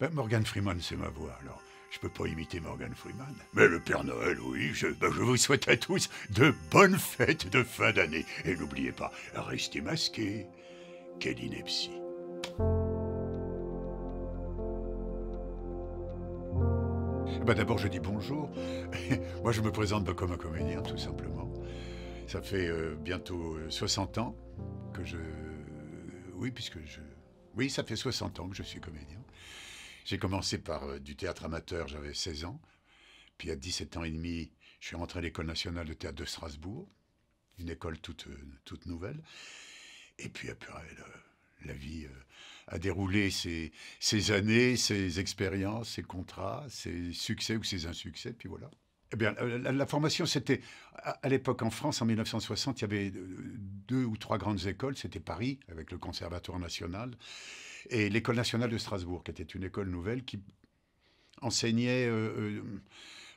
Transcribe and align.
Ben, 0.00 0.10
Morgan 0.12 0.44
Freeman, 0.44 0.78
c'est 0.80 0.96
ma 0.96 1.08
voix, 1.08 1.38
alors 1.42 1.62
je 1.90 2.00
peux 2.00 2.08
pas 2.08 2.26
imiter 2.26 2.58
Morgan 2.58 2.92
Freeman. 2.92 3.32
Mais 3.52 3.68
le 3.68 3.78
Père 3.78 4.02
Noël, 4.02 4.40
oui, 4.40 4.70
je, 4.74 4.88
ben, 4.88 5.12
je 5.12 5.20
vous 5.22 5.36
souhaite 5.36 5.68
à 5.68 5.76
tous 5.76 6.10
de 6.30 6.52
bonnes 6.72 6.98
fêtes 6.98 7.48
de 7.50 7.62
fin 7.62 7.92
d'année. 7.92 8.26
Et 8.44 8.56
n'oubliez 8.56 8.90
pas, 8.90 9.12
restez 9.34 9.80
masqués. 9.80 10.48
Quelle 11.20 11.38
ineptie. 11.38 11.92
Ben, 17.46 17.54
D'abord, 17.54 17.78
je 17.78 17.86
dis 17.86 18.00
bonjour. 18.00 18.50
Moi, 19.44 19.52
je 19.52 19.60
me 19.60 19.70
présente 19.70 20.12
comme 20.14 20.32
un 20.32 20.36
comédien, 20.36 20.82
tout 20.82 20.98
simplement. 20.98 21.52
Ça 22.26 22.42
fait 22.42 22.66
euh, 22.66 22.96
bientôt 22.96 23.56
60 23.68 24.18
ans 24.18 24.34
que 24.92 25.04
je... 25.04 25.18
Oui, 26.34 26.50
puisque 26.50 26.84
je... 26.84 27.00
Oui, 27.54 27.70
ça 27.70 27.84
fait 27.84 27.94
60 27.94 28.40
ans 28.40 28.48
que 28.48 28.56
je 28.56 28.64
suis 28.64 28.80
comédien. 28.80 29.23
J'ai 30.04 30.18
commencé 30.18 30.58
par 30.58 30.84
euh, 30.84 30.98
du 30.98 31.16
théâtre 31.16 31.44
amateur, 31.44 31.88
j'avais 31.88 32.14
16 32.14 32.44
ans. 32.44 32.60
Puis 33.38 33.50
à 33.50 33.56
17 33.56 33.96
ans 33.96 34.04
et 34.04 34.10
demi, 34.10 34.52
je 34.80 34.88
suis 34.88 34.96
rentré 34.96 35.18
à 35.18 35.22
l'École 35.22 35.46
nationale 35.46 35.86
de 35.86 35.94
théâtre 35.94 36.16
de 36.16 36.24
Strasbourg, 36.24 36.88
une 37.58 37.70
école 37.70 37.98
toute, 37.98 38.26
euh, 38.28 38.38
toute 38.64 38.86
nouvelle. 38.86 39.22
Et 40.18 40.28
puis 40.28 40.50
après, 40.50 40.72
la, 40.96 41.66
la 41.66 41.72
vie 41.72 42.06
a 42.68 42.78
déroulé 42.78 43.30
ses, 43.30 43.72
ses 43.98 44.30
années, 44.30 44.76
ses 44.76 45.18
expériences, 45.20 45.90
ses 45.90 46.02
contrats, 46.02 46.64
ses 46.68 47.12
succès 47.12 47.56
ou 47.56 47.64
ses 47.64 47.86
insuccès, 47.86 48.32
puis 48.32 48.48
voilà. 48.48 48.70
Eh 49.12 49.16
bien, 49.16 49.32
la, 49.32 49.72
la 49.72 49.86
formation, 49.86 50.26
c'était 50.26 50.60
à, 51.04 51.28
l'époque 51.28 51.62
en 51.62 51.70
France, 51.70 52.00
en 52.02 52.06
1960, 52.06 52.80
il 52.80 52.82
y 52.82 52.84
avait 52.84 53.12
deux 53.88 54.04
ou 54.04 54.16
trois 54.16 54.38
grandes 54.38 54.66
écoles. 54.66 54.96
C'était 54.96 55.20
Paris, 55.20 55.60
avec 55.68 55.90
le 55.92 55.98
Conservatoire 55.98 56.58
national, 56.58 57.10
et 57.90 58.08
l'École 58.08 58.36
nationale 58.36 58.70
de 58.70 58.78
Strasbourg, 58.78 59.22
qui 59.22 59.30
était 59.30 59.42
une 59.42 59.64
école 59.64 59.88
nouvelle 59.88 60.24
qui 60.24 60.40
enseignait 61.42 62.06
euh, 62.06 62.62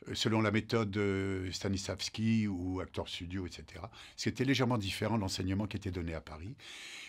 euh, 0.08 0.14
selon 0.14 0.42
la 0.42 0.52
méthode 0.52 0.92
de 0.92 1.50
Stanislavski 1.52 2.48
ou 2.48 2.80
Actor 2.80 3.10
Studio, 3.10 3.46
etc. 3.46 3.84
C'était 4.16 4.46
légèrement 4.46 4.78
différent 4.78 5.18
l'enseignement 5.18 5.68
qui 5.68 5.78
était 5.78 5.92
donné 5.92 6.14
à 6.14 6.22
Paris. 6.22 6.56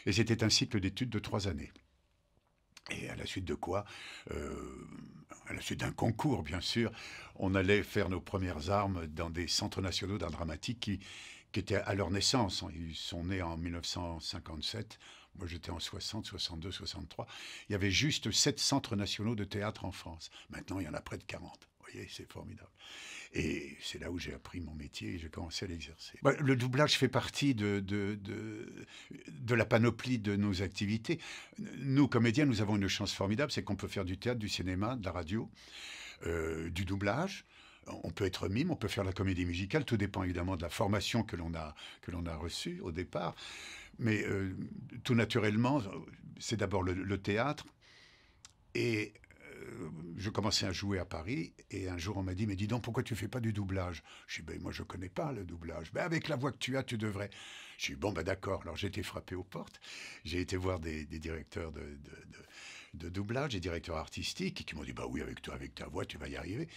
Et 0.06 0.12
c'était 0.12 0.42
un 0.42 0.50
cycle 0.50 0.80
d'études 0.80 1.10
de 1.10 1.18
trois 1.18 1.46
années. 1.46 1.70
Et 2.90 3.08
à 3.10 3.16
la 3.16 3.26
suite 3.26 3.44
de 3.44 3.54
quoi, 3.54 3.84
euh, 4.30 4.86
à 5.46 5.52
la 5.52 5.60
suite 5.60 5.80
d'un 5.80 5.92
concours 5.92 6.42
bien 6.42 6.60
sûr, 6.60 6.90
on 7.36 7.54
allait 7.54 7.82
faire 7.82 8.08
nos 8.08 8.20
premières 8.20 8.70
armes 8.70 9.06
dans 9.06 9.30
des 9.30 9.46
centres 9.46 9.82
nationaux 9.82 10.18
d'art 10.18 10.30
dramatique 10.30 10.80
qui, 10.80 11.00
qui 11.52 11.60
étaient 11.60 11.76
à 11.76 11.94
leur 11.94 12.10
naissance. 12.10 12.64
Ils 12.74 12.94
sont 12.96 13.24
nés 13.24 13.42
en 13.42 13.56
1957. 13.56 14.98
Moi, 15.36 15.46
j'étais 15.46 15.70
en 15.70 15.78
60, 15.78 16.26
62, 16.26 16.70
63. 16.72 17.26
Il 17.68 17.72
y 17.72 17.74
avait 17.74 17.90
juste 17.90 18.30
sept 18.32 18.58
centres 18.58 18.96
nationaux 18.96 19.34
de 19.34 19.44
théâtre 19.44 19.84
en 19.84 19.92
France. 19.92 20.30
Maintenant, 20.50 20.80
il 20.80 20.86
y 20.86 20.88
en 20.88 20.94
a 20.94 21.00
près 21.00 21.18
de 21.18 21.24
40. 21.24 21.67
Voyez, 21.92 22.08
c'est 22.10 22.30
formidable. 22.30 22.70
Et 23.34 23.76
c'est 23.82 24.00
là 24.00 24.10
où 24.10 24.18
j'ai 24.18 24.32
appris 24.32 24.60
mon 24.60 24.74
métier 24.74 25.14
et 25.14 25.18
j'ai 25.18 25.28
commencé 25.28 25.64
à 25.64 25.68
l'exercer. 25.68 26.18
Bah, 26.22 26.32
le 26.38 26.56
doublage 26.56 26.96
fait 26.96 27.08
partie 27.08 27.54
de, 27.54 27.80
de, 27.80 28.18
de, 28.22 28.86
de, 29.28 29.54
la 29.54 29.66
panoplie 29.66 30.18
de 30.18 30.34
nos 30.36 30.62
activités. 30.62 31.18
Nous, 31.78 32.08
comédiens, 32.08 32.46
nous 32.46 32.62
avons 32.62 32.76
une 32.76 32.88
chance 32.88 33.12
formidable, 33.12 33.52
c'est 33.52 33.62
qu'on 33.62 33.76
peut 33.76 33.88
faire 33.88 34.04
du 34.04 34.18
théâtre, 34.18 34.38
du 34.38 34.48
cinéma, 34.48 34.96
de 34.96 35.04
la 35.04 35.12
radio, 35.12 35.50
euh, 36.26 36.70
du 36.70 36.84
doublage. 36.84 37.44
On 37.86 38.10
peut 38.10 38.24
être 38.24 38.48
mime, 38.48 38.70
on 38.70 38.76
peut 38.76 38.88
faire 38.88 39.04
la 39.04 39.12
comédie 39.12 39.46
musicale, 39.46 39.84
tout 39.84 39.96
dépend 39.96 40.22
évidemment 40.22 40.56
de 40.56 40.62
la 40.62 40.68
formation 40.68 41.22
que 41.22 41.36
l'on 41.36 41.54
a, 41.54 41.74
a 42.26 42.36
reçue 42.36 42.80
au 42.80 42.92
départ. 42.92 43.34
Mais 43.98 44.24
euh, 44.24 44.54
tout 45.04 45.14
naturellement, 45.14 45.82
c'est 46.38 46.56
d'abord 46.56 46.82
le, 46.82 46.92
le, 46.92 47.18
théâtre. 47.18 47.66
Et 48.74 49.14
je 50.16 50.30
commençais 50.30 50.66
à 50.66 50.72
jouer 50.72 50.98
à 50.98 51.04
Paris 51.04 51.54
et 51.70 51.88
un 51.88 51.98
jour 51.98 52.16
on 52.16 52.22
m'a 52.22 52.34
dit 52.34 52.46
mais 52.46 52.56
dis 52.56 52.66
donc 52.66 52.82
pourquoi 52.82 53.02
tu 53.02 53.14
fais 53.14 53.28
pas 53.28 53.40
du 53.40 53.52
doublage? 53.52 54.02
Je 54.26 54.40
dis 54.40 54.46
ben 54.46 54.60
moi 54.60 54.72
je 54.72 54.82
connais 54.82 55.08
pas 55.08 55.32
le 55.32 55.44
doublage. 55.44 55.92
Ben 55.92 56.02
avec 56.02 56.28
la 56.28 56.36
voix 56.36 56.52
que 56.52 56.58
tu 56.58 56.76
as 56.76 56.82
tu 56.82 56.98
devrais. 56.98 57.30
Je 57.78 57.92
dis 57.92 57.96
bon 57.96 58.12
ben 58.12 58.22
d'accord. 58.22 58.62
Alors 58.62 58.76
j'ai 58.76 58.88
été 58.88 59.02
frappé 59.02 59.34
aux 59.34 59.44
portes. 59.44 59.80
J'ai 60.24 60.40
été 60.40 60.56
voir 60.56 60.80
des, 60.80 61.04
directeurs 61.06 61.72
de, 61.72 63.08
doublage, 63.08 63.52
des 63.52 63.60
directeurs 63.60 63.96
artistiques 63.96 64.64
qui 64.66 64.74
m'ont 64.74 64.84
dit 64.84 64.92
bah 64.92 65.06
oui 65.08 65.20
avec 65.22 65.42
toi 65.42 65.54
avec 65.54 65.74
ta 65.74 65.86
voix 65.86 66.04
tu 66.04 66.18
vas 66.18 66.28
y 66.28 66.36
arriver. 66.36 66.68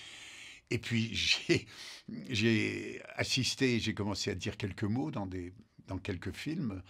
Et 0.69 0.77
puis 0.77 1.13
j'ai 2.29 3.01
assisté, 3.15 3.79
j'ai 3.79 3.93
commencé 3.93 4.31
à 4.31 4.35
dire 4.35 4.57
quelques 4.57 4.83
mots 4.83 5.11
dans 5.11 5.25
des 5.25 5.53
dans 5.87 5.97
quelques 5.97 6.31
films 6.31 6.81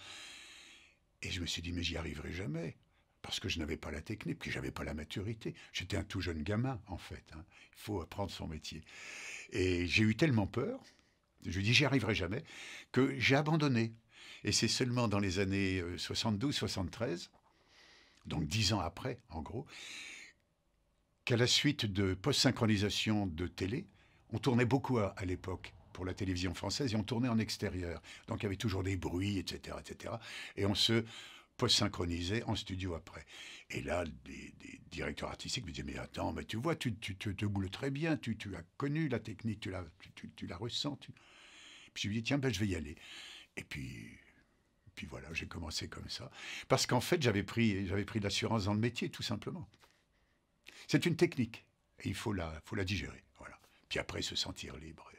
et 1.21 1.31
je 1.31 1.41
me 1.41 1.45
suis 1.45 1.61
dit 1.61 1.71
mais 1.71 1.83
j'y 1.83 1.97
arriverai 1.97 2.31
jamais 2.31 2.77
parce 3.21 3.39
que 3.39 3.49
je 3.49 3.59
n'avais 3.59 3.77
pas 3.77 3.91
la 3.91 4.01
technique, 4.01 4.39
puis 4.39 4.51
j'avais 4.51 4.71
pas 4.71 4.83
la 4.83 4.93
maturité. 4.93 5.53
J'étais 5.73 5.97
un 5.97 6.03
tout 6.03 6.21
jeune 6.21 6.43
gamin, 6.43 6.79
en 6.87 6.97
fait. 6.97 7.23
Hein. 7.33 7.43
Il 7.73 7.79
faut 7.79 8.01
apprendre 8.01 8.31
son 8.31 8.47
métier. 8.47 8.81
Et 9.51 9.85
j'ai 9.87 10.03
eu 10.03 10.15
tellement 10.15 10.47
peur, 10.47 10.81
je 11.45 11.59
dis 11.59 11.73
j'y 11.73 11.85
arriverai 11.85 12.15
jamais, 12.15 12.43
que 12.91 13.17
j'ai 13.19 13.35
abandonné. 13.35 13.93
Et 14.43 14.51
c'est 14.51 14.67
seulement 14.67 15.07
dans 15.07 15.19
les 15.19 15.39
années 15.39 15.81
72-73, 15.97 17.03
euh, 17.03 17.17
donc 18.25 18.47
dix 18.47 18.73
ans 18.73 18.79
après, 18.79 19.19
en 19.29 19.41
gros, 19.41 19.65
qu'à 21.25 21.37
la 21.37 21.47
suite 21.47 21.85
de 21.85 22.13
post-synchronisation 22.15 23.27
de 23.27 23.47
télé, 23.47 23.87
on 24.29 24.39
tournait 24.39 24.65
beaucoup 24.65 24.97
à, 24.97 25.13
à 25.17 25.25
l'époque 25.25 25.73
pour 25.93 26.05
la 26.05 26.13
télévision 26.13 26.53
française 26.53 26.93
et 26.93 26.95
on 26.95 27.03
tournait 27.03 27.27
en 27.27 27.37
extérieur. 27.37 28.01
Donc 28.27 28.39
il 28.39 28.43
y 28.43 28.45
avait 28.47 28.55
toujours 28.55 28.83
des 28.83 28.95
bruits, 28.95 29.37
etc., 29.37 29.77
etc. 29.79 30.15
Et 30.55 30.65
on 30.65 30.75
se 30.75 31.03
post-synchronisé 31.61 32.41
en 32.45 32.55
studio 32.55 32.95
après. 32.95 33.23
Et 33.69 33.83
là, 33.83 34.03
des, 34.25 34.81
directeurs 34.89 35.29
artistiques 35.29 35.63
me 35.63 35.71
disaient, 35.71 35.83
mais 35.83 35.97
attends, 35.97 36.33
mais 36.33 36.43
tu 36.43 36.57
vois, 36.57 36.75
tu, 36.75 36.95
te 36.95 37.45
boules 37.45 37.69
très 37.69 37.91
bien, 37.91 38.17
tu, 38.17 38.35
as 38.55 38.63
connu 38.77 39.07
la 39.09 39.19
technique, 39.19 39.59
tu 39.59 39.69
la, 40.47 40.57
ressens. 40.57 40.97
Puis 41.93 42.03
je 42.03 42.07
me 42.09 42.13
dis, 42.15 42.23
tiens, 42.23 42.39
ben, 42.39 42.51
je 42.51 42.59
vais 42.59 42.65
y 42.65 42.75
aller. 42.75 42.97
Et 43.57 43.63
puis, 43.63 44.09
puis 44.95 45.05
voilà, 45.05 45.31
j'ai 45.33 45.45
commencé 45.45 45.87
comme 45.87 46.09
ça. 46.09 46.31
Parce 46.67 46.87
qu'en 46.87 46.99
fait, 46.99 47.21
j'avais 47.21 47.43
pris, 47.43 47.85
j'avais 47.85 48.05
pris 48.05 48.19
l'assurance 48.19 48.65
dans 48.65 48.73
le 48.73 48.79
métier, 48.79 49.11
tout 49.11 49.23
simplement. 49.23 49.69
C'est 50.87 51.05
une 51.05 51.15
technique. 51.15 51.63
Et 51.99 52.09
il 52.09 52.15
faut 52.15 52.33
la, 52.33 52.59
faut 52.65 52.75
la 52.75 52.85
digérer. 52.85 53.23
Voilà. 53.37 53.59
Puis 53.87 53.99
après, 53.99 54.23
se 54.23 54.35
sentir 54.35 54.75
libre. 54.77 55.11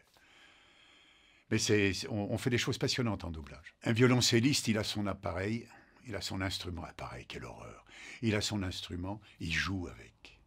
Mais 1.53 1.59
c'est, 1.59 1.93
on 2.09 2.39
fait 2.39 2.49
des 2.49 2.57
choses 2.57 2.79
passionnantes 2.79 3.25
en 3.25 3.31
doublage. 3.31 3.75
Un 3.85 3.93
violoncelliste, 3.93 4.69
il 4.69 4.79
a 4.79 4.85
son 4.85 5.07
appareil, 5.07 5.69
il 6.07 6.17
a 6.17 6.21
son 6.21 6.41
instrument. 6.41 6.83
Ah, 6.87 6.93
pareil, 6.93 7.27
quelle 7.27 7.45
horreur. 7.45 7.85
Il 8.23 8.35
a 8.35 8.41
son 8.41 8.63
instrument, 8.63 9.21
il 9.41 9.53
joue 9.53 9.89
avec. 9.89 10.41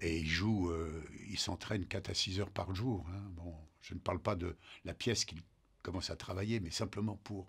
Et 0.00 0.18
il 0.18 0.28
joue, 0.28 0.70
euh, 0.70 1.04
il 1.28 1.38
s'entraîne 1.38 1.86
4 1.86 2.10
à 2.10 2.14
6 2.14 2.40
heures 2.40 2.50
par 2.50 2.74
jour. 2.74 3.06
Hein. 3.10 3.22
Bon, 3.32 3.54
je 3.80 3.94
ne 3.94 3.98
parle 3.98 4.20
pas 4.20 4.36
de 4.36 4.56
la 4.84 4.94
pièce 4.94 5.24
qu'il 5.24 5.42
commence 5.82 6.10
à 6.10 6.16
travailler, 6.16 6.60
mais 6.60 6.70
simplement 6.70 7.16
pour, 7.16 7.48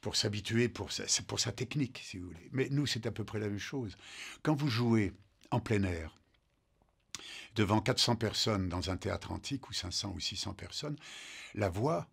pour 0.00 0.14
s'habituer, 0.14 0.68
pour 0.68 0.92
sa, 0.92 1.04
pour 1.24 1.40
sa 1.40 1.52
technique, 1.52 2.00
si 2.04 2.18
vous 2.18 2.28
voulez. 2.28 2.48
Mais 2.52 2.68
nous, 2.70 2.86
c'est 2.86 3.06
à 3.06 3.10
peu 3.10 3.24
près 3.24 3.40
la 3.40 3.48
même 3.48 3.58
chose. 3.58 3.96
Quand 4.42 4.54
vous 4.54 4.68
jouez 4.68 5.12
en 5.50 5.60
plein 5.60 5.82
air, 5.82 6.16
devant 7.56 7.80
400 7.80 8.16
personnes 8.16 8.68
dans 8.68 8.90
un 8.90 8.96
théâtre 8.96 9.32
antique, 9.32 9.68
ou 9.68 9.72
500 9.72 10.12
ou 10.14 10.20
600 10.20 10.54
personnes, 10.54 10.96
la 11.54 11.68
voix, 11.68 12.08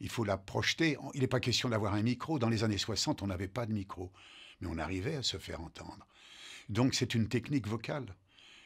il 0.00 0.08
faut 0.08 0.24
la 0.24 0.36
projeter. 0.36 0.96
Il 1.14 1.20
n'est 1.20 1.26
pas 1.26 1.40
question 1.40 1.68
d'avoir 1.68 1.94
un 1.94 2.02
micro. 2.02 2.38
Dans 2.38 2.48
les 2.48 2.64
années 2.64 2.78
60, 2.78 3.22
on 3.22 3.26
n'avait 3.26 3.48
pas 3.48 3.66
de 3.66 3.72
micro, 3.72 4.12
mais 4.60 4.68
on 4.70 4.78
arrivait 4.78 5.16
à 5.16 5.22
se 5.22 5.38
faire 5.38 5.60
entendre. 5.60 6.06
Donc 6.68 6.94
c'est 6.94 7.14
une 7.14 7.28
technique 7.28 7.66
vocale. 7.66 8.14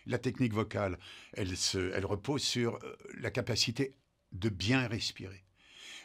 La 0.06 0.18
technique 0.18 0.54
vocale, 0.54 0.98
elle, 1.34 1.56
se, 1.56 1.92
elle 1.92 2.06
repose 2.06 2.42
sur 2.42 2.76
euh, 2.76 2.96
la 3.18 3.30
capacité 3.30 3.94
de 4.32 4.48
bien 4.48 4.86
respirer, 4.86 5.44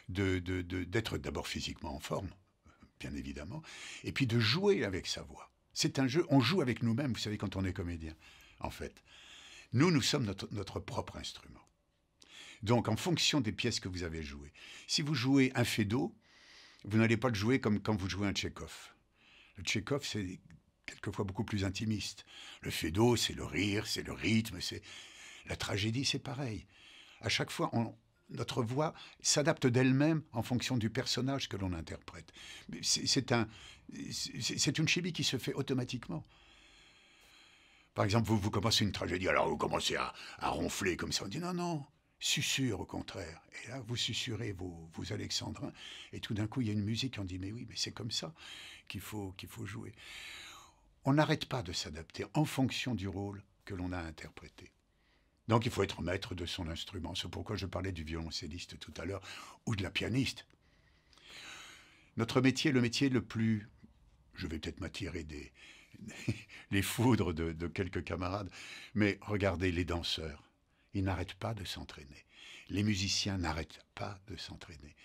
d'être 0.08 0.44
de, 0.44 0.62
de, 0.62 1.16
d'abord 1.16 1.48
physiquement 1.48 1.94
en 1.94 2.00
forme, 2.00 2.28
bien 3.00 3.14
évidemment, 3.14 3.62
et 4.02 4.12
puis 4.12 4.26
de 4.26 4.38
jouer 4.38 4.84
avec 4.84 5.06
sa 5.06 5.22
voix. 5.22 5.50
C'est 5.72 5.98
un 5.98 6.06
jeu, 6.06 6.26
on 6.28 6.40
joue 6.40 6.60
avec 6.60 6.82
nous-mêmes, 6.82 7.12
vous 7.12 7.18
savez, 7.18 7.38
quand 7.38 7.56
on 7.56 7.64
est 7.64 7.72
comédien, 7.72 8.14
en 8.60 8.70
fait. 8.70 9.02
Nous, 9.72 9.90
nous 9.90 10.02
sommes 10.02 10.26
notre 10.52 10.80
propre 10.80 11.16
instrument. 11.16 11.60
Donc, 12.64 12.88
en 12.88 12.96
fonction 12.96 13.42
des 13.42 13.52
pièces 13.52 13.78
que 13.78 13.88
vous 13.88 14.04
avez 14.04 14.22
jouées, 14.22 14.52
si 14.86 15.02
vous 15.02 15.14
jouez 15.14 15.52
un 15.54 15.64
Fédo, 15.64 16.16
vous 16.84 16.96
n'allez 16.96 17.18
pas 17.18 17.28
le 17.28 17.34
jouer 17.34 17.60
comme 17.60 17.78
quand 17.78 17.94
vous 17.94 18.08
jouez 18.08 18.26
un 18.26 18.32
Tchekhov. 18.32 18.94
Le 19.56 19.62
Tchekhov, 19.64 20.02
c'est 20.02 20.40
quelquefois 20.86 21.26
beaucoup 21.26 21.44
plus 21.44 21.66
intimiste. 21.66 22.24
Le 22.62 22.70
Fédo, 22.70 23.16
c'est 23.16 23.34
le 23.34 23.44
rire, 23.44 23.86
c'est 23.86 24.02
le 24.02 24.14
rythme, 24.14 24.62
c'est 24.62 24.80
la 25.44 25.56
tragédie, 25.56 26.06
c'est 26.06 26.18
pareil. 26.18 26.66
À 27.20 27.28
chaque 27.28 27.50
fois, 27.50 27.70
notre 28.30 28.62
voix 28.62 28.94
s'adapte 29.20 29.66
d'elle-même 29.66 30.22
en 30.32 30.42
fonction 30.42 30.78
du 30.78 30.88
personnage 30.88 31.50
que 31.50 31.58
l'on 31.58 31.74
interprète. 31.74 32.32
C'est 32.80 33.30
un, 33.32 33.46
c'est 34.10 34.78
une 34.78 34.88
chimie 34.88 35.12
qui 35.12 35.24
se 35.24 35.36
fait 35.36 35.52
automatiquement. 35.52 36.26
Par 37.92 38.06
exemple, 38.06 38.26
vous, 38.26 38.38
vous 38.38 38.50
commencez 38.50 38.84
une 38.84 38.92
tragédie, 38.92 39.28
alors 39.28 39.50
vous 39.50 39.58
commencez 39.58 39.96
à, 39.96 40.14
à 40.38 40.48
ronfler 40.48 40.96
comme 40.96 41.12
ça. 41.12 41.26
On 41.26 41.28
dit 41.28 41.38
non, 41.38 41.52
non, 41.52 41.84
susurre 42.18 42.80
au 42.80 42.86
contraire. 42.86 43.42
Et 43.64 43.68
là, 43.68 43.80
vous 43.80 43.96
susurrez 43.96 44.52
vos, 44.52 44.88
vos 44.94 45.12
alexandrins, 45.12 45.72
et 46.12 46.20
tout 46.20 46.34
d'un 46.34 46.46
coup, 46.46 46.60
il 46.60 46.68
y 46.68 46.70
a 46.70 46.72
une 46.72 46.84
musique, 46.84 47.18
on 47.18 47.24
dit, 47.24 47.38
mais 47.38 47.52
oui, 47.52 47.66
mais 47.68 47.76
c'est 47.76 47.92
comme 47.92 48.10
ça 48.10 48.34
qu'il 48.88 49.00
faut, 49.00 49.32
qu'il 49.32 49.48
faut 49.48 49.66
jouer. 49.66 49.92
on 51.04 51.14
n'arrête 51.14 51.46
pas 51.46 51.62
de 51.62 51.72
s'adapter 51.72 52.24
en 52.34 52.44
fonction 52.44 52.94
du 52.94 53.08
rôle 53.08 53.42
que 53.64 53.74
l'on 53.74 53.92
a 53.92 53.98
interprété. 53.98 54.70
Donc 55.48 55.66
il 55.66 55.70
faut 55.70 55.82
être 55.82 56.02
maître 56.02 56.34
de 56.34 56.46
son 56.46 56.68
instrument. 56.68 57.14
C'est 57.14 57.28
pourquoi 57.28 57.56
je 57.56 57.66
parlais 57.66 57.92
du 57.92 58.04
violoncelliste 58.04 58.78
tout 58.78 58.94
à 58.96 59.04
l'heure 59.04 59.22
ou 59.66 59.76
de 59.76 59.82
la 59.82 59.90
pianiste. 59.90 60.46
Notre 62.16 62.40
métier, 62.40 62.72
le 62.72 62.80
métier 62.80 63.08
le 63.08 63.22
plus... 63.22 63.68
Je 64.34 64.46
vais 64.46 64.58
peut-être 64.58 64.80
m'attirer 64.80 65.24
des, 65.24 65.52
les 66.70 66.82
foudres 66.82 67.34
de, 67.34 67.52
de 67.52 67.66
quelques 67.66 68.04
camarades, 68.04 68.50
mais 68.94 69.18
regardez 69.20 69.70
les 69.70 69.84
danseurs. 69.84 70.42
Ils 70.94 71.04
n'arrêtent 71.04 71.34
pas 71.34 71.54
de 71.54 71.64
s'entraîner. 71.64 72.24
Les 72.68 72.82
musiciens 72.82 73.38
n'arrêtent 73.38 73.84
pas 73.94 74.18
de 74.28 74.36
s'entraîner. 74.36 74.96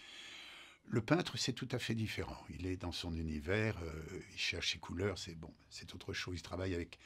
Le 0.92 1.02
peintre, 1.02 1.38
c'est 1.38 1.54
tout 1.54 1.68
à 1.72 1.78
fait 1.78 1.94
différent. 1.94 2.44
Il 2.50 2.66
est 2.66 2.78
dans 2.78 2.92
son 2.92 3.16
univers, 3.16 3.78
euh, 3.84 4.22
il 4.34 4.40
cherche 4.40 4.72
ses 4.72 4.80
couleurs, 4.80 5.20
c'est 5.20 5.36
bon, 5.36 5.54
c'est 5.70 5.94
autre 5.94 6.14
chose. 6.14 6.40
Il 6.40 6.42
travaille 6.42 6.74
avec 6.74 6.98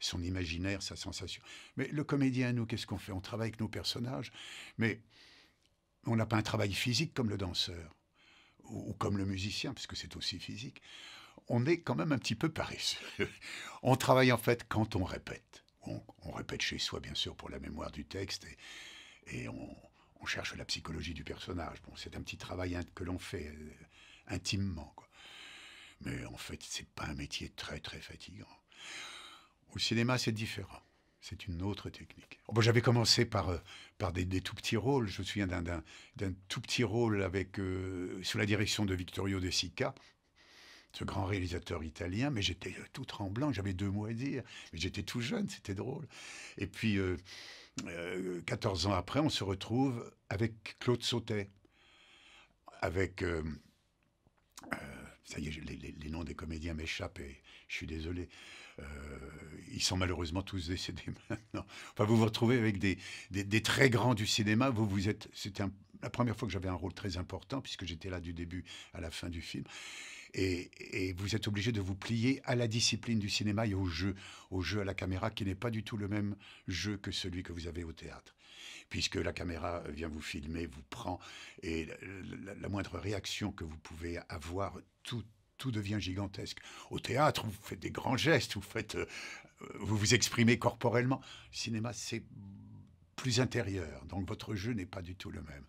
son 0.00 0.22
imaginaire, 0.22 0.82
sa 0.82 0.96
sensation. 0.96 1.42
Mais 1.76 1.88
le 1.88 2.02
comédien, 2.02 2.52
nous, 2.52 2.64
qu'est-ce 2.64 2.86
qu'on 2.86 2.98
fait? 2.98 3.12
On 3.12 3.20
travaille 3.20 3.48
avec 3.48 3.60
nos 3.60 3.68
personnages, 3.68 4.32
mais 4.78 5.02
on 6.06 6.16
n'a 6.16 6.24
pas 6.24 6.36
un 6.36 6.42
travail 6.42 6.72
physique 6.72 7.12
comme 7.12 7.28
le 7.28 7.36
danseur 7.36 7.94
ou, 8.64 8.94
comme 8.94 9.18
le 9.18 9.26
musicien, 9.26 9.74
parce 9.74 9.86
que 9.86 9.96
c'est 9.96 10.16
aussi 10.16 10.38
physique. 10.38 10.80
On 11.48 11.66
est 11.66 11.80
quand 11.80 11.94
même 11.94 12.12
un 12.12 12.18
petit 12.18 12.34
peu 12.34 12.48
paresseux. 12.48 12.98
on 13.82 13.96
travaille 13.96 14.32
en 14.32 14.38
fait 14.38 14.66
quand 14.68 14.96
on 14.96 15.04
répète. 15.04 15.62
On, 15.86 16.32
répète 16.32 16.62
chez 16.62 16.78
soi, 16.78 17.00
bien 17.00 17.14
sûr, 17.14 17.36
pour 17.36 17.48
la 17.48 17.58
mémoire 17.58 17.90
du 17.90 18.04
texte, 18.04 18.46
et 19.28 19.48
on, 19.48 19.76
cherche 20.26 20.56
la 20.56 20.64
psychologie 20.64 21.14
du 21.14 21.22
personnage. 21.22 21.80
Bon, 21.82 21.94
c'est 21.94 22.16
un 22.16 22.20
petit 22.20 22.36
travail 22.36 22.76
que 22.96 23.04
l'on 23.04 23.16
fait 23.16 23.46
euh, 23.46 23.70
intimement. 24.26 24.92
Mais 26.00 26.24
en 26.24 26.36
fait, 26.36 26.60
c'est 26.64 26.88
pas 26.88 27.04
un 27.04 27.14
métier 27.14 27.50
très 27.50 27.78
très 27.78 28.00
fatigant. 28.00 28.48
Au 29.72 29.78
cinéma, 29.78 30.18
c'est 30.18 30.32
différent. 30.32 30.82
C'est 31.20 31.46
une 31.46 31.62
autre 31.62 31.90
technique. 31.90 32.40
J'avais 32.58 32.80
commencé 32.80 33.24
par, 33.24 33.50
euh, 33.50 33.58
par 33.98 34.12
des, 34.12 34.40
tout 34.40 34.54
petits 34.56 34.76
rôles. 34.76 35.06
Je 35.06 35.20
me 35.20 35.24
souviens 35.24 35.46
d'un 35.46 35.82
tout 36.48 36.60
petit 36.60 36.82
rôle 36.82 37.22
avec, 37.22 37.60
euh, 37.60 38.20
sous 38.24 38.38
la 38.38 38.46
direction 38.46 38.84
de 38.84 38.94
Vittorio 38.94 39.38
De 39.38 39.50
Sica, 39.50 39.94
ce 40.96 41.04
grand 41.04 41.26
réalisateur 41.26 41.84
italien, 41.84 42.30
mais 42.30 42.40
j'étais 42.40 42.74
tout 42.94 43.04
tremblant, 43.04 43.52
j'avais 43.52 43.74
deux 43.74 43.90
mots 43.90 44.06
à 44.06 44.14
dire, 44.14 44.42
mais 44.72 44.78
j'étais 44.78 45.02
tout 45.02 45.20
jeune, 45.20 45.46
c'était 45.46 45.74
drôle. 45.74 46.08
Et 46.56 46.66
puis, 46.66 46.98
14 48.46 48.86
euh, 48.86 48.88
ans 48.88 48.94
après, 48.94 49.20
on 49.20 49.28
se 49.28 49.44
retrouve 49.44 50.10
avec 50.30 50.78
Claude 50.78 51.02
Sautet, 51.02 51.50
avec... 52.80 53.22
Euh, 53.22 53.42
euh, 54.72 54.76
ça 55.24 55.38
y 55.38 55.48
est, 55.48 55.60
les, 56.00 56.08
noms 56.08 56.24
des 56.24 56.34
comédiens 56.34 56.72
m'échappent 56.72 57.18
et 57.18 57.42
je 57.68 57.74
suis 57.74 57.86
désolé. 57.86 58.30
ils 59.72 59.82
sont 59.82 59.98
malheureusement 59.98 60.42
tous 60.42 60.68
décédés 60.68 61.02
maintenant. 61.28 61.66
Enfin, 61.92 62.04
vous 62.04 62.16
vous 62.16 62.24
retrouvez 62.24 62.56
avec 62.56 62.78
des, 62.78 62.96
des, 63.30 63.62
très 63.62 63.90
grands 63.90 64.14
du 64.14 64.26
cinéma. 64.26 64.70
Vous, 64.70 64.86
vous 64.86 65.08
êtes, 65.10 65.28
c'était 65.34 65.64
la 66.02 66.10
première 66.10 66.36
fois 66.36 66.46
que 66.46 66.52
j'avais 66.52 66.68
un 66.68 66.74
rôle 66.74 66.94
très 66.94 67.16
important 67.16 67.60
puisque 67.60 67.84
j'étais 67.84 68.10
là 68.10 68.20
du 68.20 68.32
début 68.32 68.64
à 68.92 69.00
la 69.00 69.10
fin 69.10 69.28
du 69.28 69.40
film. 69.40 69.64
Et, 70.34 71.14
vous 71.16 71.34
êtes 71.34 71.48
obligé 71.48 71.72
de 71.72 71.80
vous 71.80 71.94
plier 71.94 72.42
à 72.44 72.54
la 72.56 72.68
discipline 72.68 73.18
du 73.18 73.30
cinéma 73.30 73.66
et 73.66 73.74
au 73.74 73.86
jeu, 73.86 74.14
au 74.50 74.60
jeu 74.60 74.80
à 74.80 74.84
la 74.84 74.94
caméra 74.94 75.30
qui 75.30 75.44
n'est 75.44 75.54
pas 75.54 75.70
du 75.70 75.82
tout 75.82 75.96
le 75.96 76.08
même 76.08 76.36
jeu 76.68 76.98
que 76.98 77.10
celui 77.10 77.42
que 77.42 77.52
vous 77.52 77.66
avez 77.66 77.84
au 77.84 77.92
théâtre. 77.92 78.34
Puisque 78.90 79.16
la 79.16 79.32
caméra 79.32 79.82
vient 79.88 80.08
vous 80.08 80.20
filmer, 80.20 80.66
vous 80.66 80.82
prend, 80.90 81.18
et 81.62 81.88
la, 82.60 82.68
moindre 82.68 82.98
réaction 82.98 83.50
que 83.50 83.64
vous 83.64 83.78
pouvez 83.78 84.18
avoir, 84.28 84.78
tout, 85.02 85.24
tout 85.58 85.70
devient 85.70 85.98
gigantesque. 85.98 86.58
Au 86.90 87.00
théâtre, 87.00 87.46
vous 87.46 87.62
faites 87.62 87.80
des 87.80 87.90
grands 87.90 88.16
gestes, 88.16 88.54
vous 88.54 88.62
faites, 88.62 88.94
euh, 88.94 89.06
vous 89.80 89.96
vous 89.96 90.14
exprimez 90.14 90.58
corporellement. 90.58 91.20
Le 91.50 91.56
cinéma, 91.56 91.92
c'est 91.92 92.22
plus 93.16 93.40
intérieur, 93.40 94.04
donc 94.04 94.28
votre 94.28 94.54
jeu 94.54 94.72
n'est 94.72 94.86
pas 94.86 95.02
du 95.02 95.16
tout 95.16 95.30
le 95.30 95.42
même. 95.42 95.64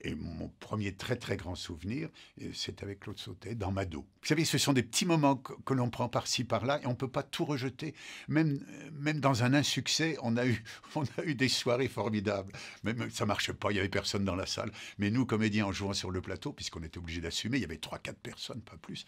Et 0.00 0.14
mon 0.14 0.48
premier 0.60 0.94
très 0.94 1.16
très 1.16 1.36
grand 1.36 1.54
souvenir, 1.54 2.08
euh, 2.42 2.50
c'est 2.52 2.82
avec 2.82 3.00
Claude 3.00 3.18
Sautet 3.18 3.54
dans 3.54 3.72
Mado. 3.72 4.00
Vous 4.00 4.28
savez, 4.28 4.44
ce 4.44 4.58
sont 4.58 4.72
des 4.72 4.82
petits 4.82 5.06
moments 5.06 5.36
que, 5.36 5.74
l'on 5.74 5.90
prend 5.90 6.08
par-ci 6.08 6.44
par-là 6.44 6.80
et 6.82 6.86
on 6.86 6.90
ne 6.90 6.96
peut 6.96 7.10
pas 7.10 7.22
tout 7.22 7.44
rejeter. 7.44 7.94
Même, 8.28 8.60
euh, 8.68 8.90
même 8.92 9.20
dans 9.20 9.42
un 9.42 9.54
insuccès, 9.54 10.16
on 10.22 10.36
a, 10.36 10.46
eu, 10.46 10.62
on 10.94 11.04
a 11.18 11.24
eu 11.24 11.34
des 11.34 11.48
soirées 11.48 11.88
formidables. 11.88 12.52
Même 12.82 13.10
ça 13.10 13.26
marche 13.26 13.52
pas, 13.52 13.70
il 13.70 13.76
y 13.76 13.78
avait 13.78 13.88
personne 13.88 14.24
dans 14.24 14.36
la 14.36 14.46
salle. 14.46 14.70
Mais 14.98 15.10
nous, 15.10 15.26
comédiens, 15.26 15.66
en 15.66 15.72
jouant 15.72 15.94
sur 15.94 16.10
le 16.10 16.20
plateau, 16.20 16.52
puisqu'on 16.52 16.82
était 16.82 16.98
obligé 16.98 17.20
d'assumer, 17.20 17.58
il 17.58 17.62
y 17.62 17.64
avait 17.64 17.78
trois, 17.78 17.98
quatre 17.98 18.20
personnes, 18.20 18.60
pas 18.60 18.76
plus. 18.76 19.06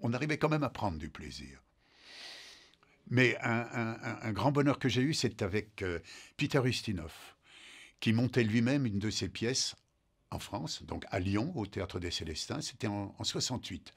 On 0.00 0.12
arrivait 0.12 0.38
quand 0.38 0.48
même 0.48 0.64
à 0.64 0.70
prendre 0.70 0.98
du 0.98 1.08
plaisir. 1.08 1.65
Mais 3.08 3.36
un, 3.40 4.32
grand 4.32 4.50
bonheur 4.50 4.78
que 4.78 4.88
j'ai 4.88 5.02
eu, 5.02 5.14
c'est 5.14 5.42
avec 5.42 5.82
euh, 5.82 6.00
Peter 6.36 6.60
Ustinov, 6.64 7.12
qui 8.00 8.12
montait 8.12 8.42
lui-même 8.42 8.84
une 8.84 8.98
de 8.98 9.10
ses 9.10 9.28
pièces 9.28 9.76
en 10.30 10.40
France, 10.40 10.82
donc 10.82 11.04
à 11.10 11.20
Lyon, 11.20 11.52
au 11.54 11.66
Théâtre 11.66 12.00
des 12.00 12.10
Célestins. 12.10 12.60
C'était 12.60 12.88
en, 12.88 13.14
68. 13.22 13.92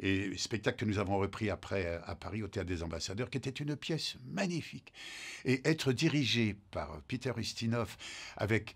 Et 0.00 0.36
spectacle 0.36 0.78
que 0.78 0.84
nous 0.84 0.98
avons 0.98 1.18
repris 1.18 1.50
après 1.50 1.86
euh, 1.86 2.00
à 2.04 2.16
Paris 2.16 2.42
au 2.42 2.48
Théâtre 2.48 2.68
des 2.68 2.82
Ambassadeurs, 2.82 3.30
qui 3.30 3.38
était 3.38 3.50
une 3.50 3.76
pièce 3.76 4.16
magnifique. 4.26 4.92
Et 5.44 5.66
être 5.68 5.92
dirigé 5.92 6.56
par 6.70 7.00
Peter 7.02 7.32
Ustinov 7.36 7.96
avec 8.36 8.74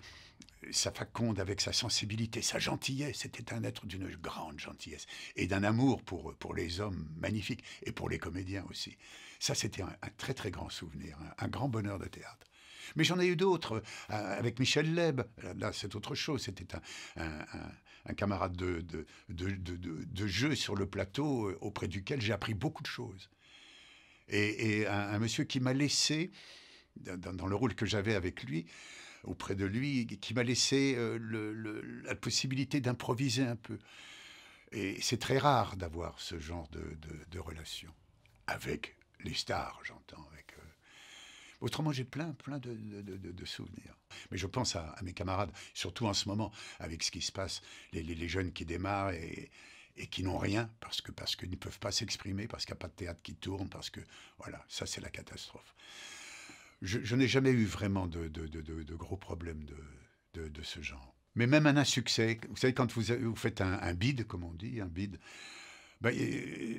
sa 0.71 0.93
faconde, 0.93 1.41
avec 1.41 1.61
sa 1.61 1.73
sensibilité, 1.73 2.43
sa 2.43 2.59
gentillesse, 2.59 3.19
c'était 3.19 3.53
un 3.53 3.65
être 3.65 3.87
d'une 3.87 4.09
grande 4.17 4.59
gentillesse 4.59 5.07
et 5.37 5.47
d'un 5.47 5.63
amour 5.65 6.03
pour, 6.03 6.35
pour 6.37 6.55
les 6.55 6.81
hommes 6.81 7.09
magnifiques 7.17 7.65
et 7.83 7.93
pour 7.93 8.09
les 8.09 8.19
comédiens 8.19 8.65
aussi. 8.71 8.97
Ça, 9.39 9.55
c'était 9.55 9.83
un, 9.83 9.97
très 10.17 10.35
très 10.35 10.51
grand 10.51 10.69
souvenir, 10.69 11.19
un 11.39 11.49
grand 11.49 11.69
bonheur 11.69 11.99
de 11.99 12.07
théâtre. 12.07 12.47
Mais 12.97 13.05
j'en 13.05 13.21
ai 13.21 13.27
eu 13.27 13.37
d'autres, 13.37 13.83
euh, 14.11 14.39
avec 14.39 14.59
Michel 14.59 14.95
Leb. 14.95 15.23
Là, 15.57 15.73
c'est 15.73 15.95
autre 15.95 16.15
chose. 16.15 16.43
C'était 16.43 16.67
un, 17.17 18.15
camarade 18.17 18.57
de, 18.57 18.85
de, 19.29 20.27
jeu 20.27 20.55
sur 20.55 20.75
le 20.75 20.87
plateau 20.87 21.49
euh, 21.49 21.59
auprès 21.61 21.89
duquel 21.89 22.21
j'ai 22.21 22.33
appris 22.33 22.55
beaucoup 22.55 22.83
de 22.83 22.89
choses. 22.89 23.31
Et, 24.29 24.87
un, 24.87 25.19
monsieur 25.19 25.45
qui 25.45 25.61
m'a 25.61 25.73
laissé, 25.73 26.31
dans, 26.97 27.47
le 27.47 27.55
rôle 27.55 27.75
que 27.75 27.87
j'avais 27.87 28.15
avec 28.15 28.43
lui, 28.45 28.67
auprès 29.25 29.55
de 29.55 29.65
lui, 29.65 30.07
qui 30.07 30.35
m'a 30.35 30.43
laissé 30.43 30.95
euh, 30.97 32.03
la 32.05 32.15
possibilité 32.15 32.81
d'improviser 32.81 33.45
un 33.45 33.57
peu. 33.57 33.79
Et 34.73 35.01
c'est 35.01 35.19
très 35.19 35.39
rare 35.39 35.77
d'avoir 35.77 36.21
ce 36.21 36.39
genre 36.39 36.69
de, 36.69 37.39
relation. 37.39 37.93
Avec 38.47 38.97
les 39.21 39.35
stars, 39.35 39.81
j'entends, 39.85 40.27
avec 40.33 40.49
Autrement, 41.61 41.91
j'ai 41.91 42.05
plein, 42.05 42.33
plein 42.35 42.59
de, 42.59 43.45
souvenirs. 43.45 43.97
Mais 44.31 44.39
je 44.39 44.47
pense 44.47 44.77
à, 44.77 44.95
mes 45.03 45.13
camarades, 45.13 45.51
surtout 45.75 46.07
en 46.07 46.15
ce 46.15 46.29
moment, 46.29 46.53
avec 46.79 47.03
ce 47.03 47.11
qui 47.11 47.21
se 47.21 47.33
passe, 47.33 47.63
les, 47.93 48.29
jeunes 48.29 48.53
qui 48.53 48.65
démarrent 48.65 49.11
et, 49.11 49.51
qui 50.11 50.23
n'ont 50.23 50.39
rien 50.39 50.71
parce 50.79 51.01
que 51.01 51.11
parce 51.11 51.35
qu'ils 51.35 51.51
ne 51.51 51.57
peuvent 51.57 51.81
pas 51.81 51.91
s'exprimer, 51.91 52.47
parce 52.47 52.65
qu'il 52.65 52.73
n'y 52.73 52.79
a 52.79 52.83
pas 52.83 52.89
de 52.89 52.95
théâtre 52.95 53.21
qui 53.21 53.35
tourne, 53.35 53.69
parce 53.69 53.91
que 53.91 54.01
voilà, 54.39 54.65
ça 54.69 54.87
c'est 54.87 55.01
la 55.01 55.11
catastrophe. 55.11 55.75
Je, 56.81 57.17
n'ai 57.17 57.27
jamais 57.27 57.51
eu 57.51 57.65
vraiment 57.65 58.07
de, 58.07 58.29
gros 58.95 59.17
problèmes 59.17 59.65
de, 60.35 60.63
ce 60.63 60.81
genre. 60.81 61.15
Mais 61.35 61.47
même 61.47 61.67
un 61.67 61.77
insuccès, 61.77 62.41
vous 62.49 62.57
savez, 62.57 62.75
quand 62.75 62.93
vous, 62.93 63.35
faites 63.37 63.61
un, 63.61 63.95
bid, 63.95 64.27
comme 64.27 64.45
on 64.45 64.55
dit, 64.55 64.81
un 64.81 64.87
bid, 64.87 65.19
ben, 66.01 66.15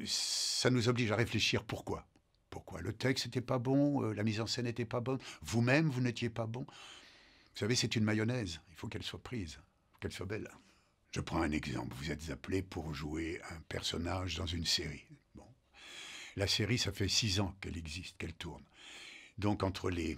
ça 0.06 0.70
nous 0.70 0.88
oblige 0.90 1.12
à 1.12 1.16
réfléchir 1.16 1.64
pourquoi. 1.64 2.08
Pourquoi 2.50 2.82
Le 2.82 2.94
texte 2.94 3.26
n'était 3.26 3.42
pas 3.42 3.60
bon, 3.60 4.04
euh, 4.04 4.14
la 4.14 4.24
mise 4.24 4.42
en 4.42 4.48
scène 4.48 4.66
n'était 4.66 4.86
pas 4.86 5.02
bonne, 5.02 5.20
vous-même, 5.42 5.88
vous, 5.90 6.02
n'étiez 6.02 6.30
pas 6.30 6.48
bon. 6.48 6.66
Vous 6.66 7.60
savez, 7.60 7.76
c'est 7.76 7.96
une 7.96 8.04
mayonnaise, 8.04 8.60
il 8.72 8.76
faut 8.76 8.88
qu'elle 8.88 9.04
soit 9.04 9.22
prise, 9.22 9.60
qu'elle 10.00 10.12
soit 10.12 10.26
belle. 10.26 10.50
Je 11.12 11.22
prends 11.22 11.42
un 11.42 11.52
exemple, 11.52 11.96
vous 11.96 12.12
êtes 12.12 12.30
appelé 12.30 12.62
pour 12.62 12.94
jouer 12.94 13.40
un 13.52 13.60
personnage 13.62 14.36
dans 14.36 14.46
une 14.46 14.66
série. 14.66 15.06
Bon. 15.36 15.46
La 16.36 16.48
série, 16.48 16.78
ça 16.78 16.92
fait 16.92 17.08
six 17.08 17.40
ans 17.40 17.56
qu'elle 17.62 17.78
existe, 17.78 18.18
qu'elle 18.18 18.34
tourne. 18.34 18.64
Donc 19.40 19.64
entre 19.64 19.90
les, 19.90 20.18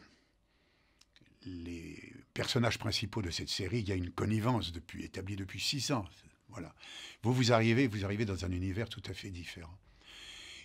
personnages 2.33 2.79
principaux 2.79 3.21
de 3.21 3.29
cette 3.29 3.49
série, 3.49 3.79
il 3.79 3.87
y 3.87 3.91
a 3.91 3.95
une 3.95 4.09
connivence 4.09 4.71
depuis, 4.71 5.03
établie 5.03 5.35
depuis 5.35 5.59
six 5.59 5.91
ans. 5.91 6.05
Voilà. 6.49 6.73
Vous, 7.21 7.33
vous 7.33 7.51
arrivez, 7.51 7.87
vous 7.87 8.03
arrivez 8.03 8.25
dans 8.25 8.45
un 8.45 8.51
univers 8.51 8.89
tout 8.89 9.01
à 9.05 9.13
fait 9.13 9.29
différent. 9.29 9.77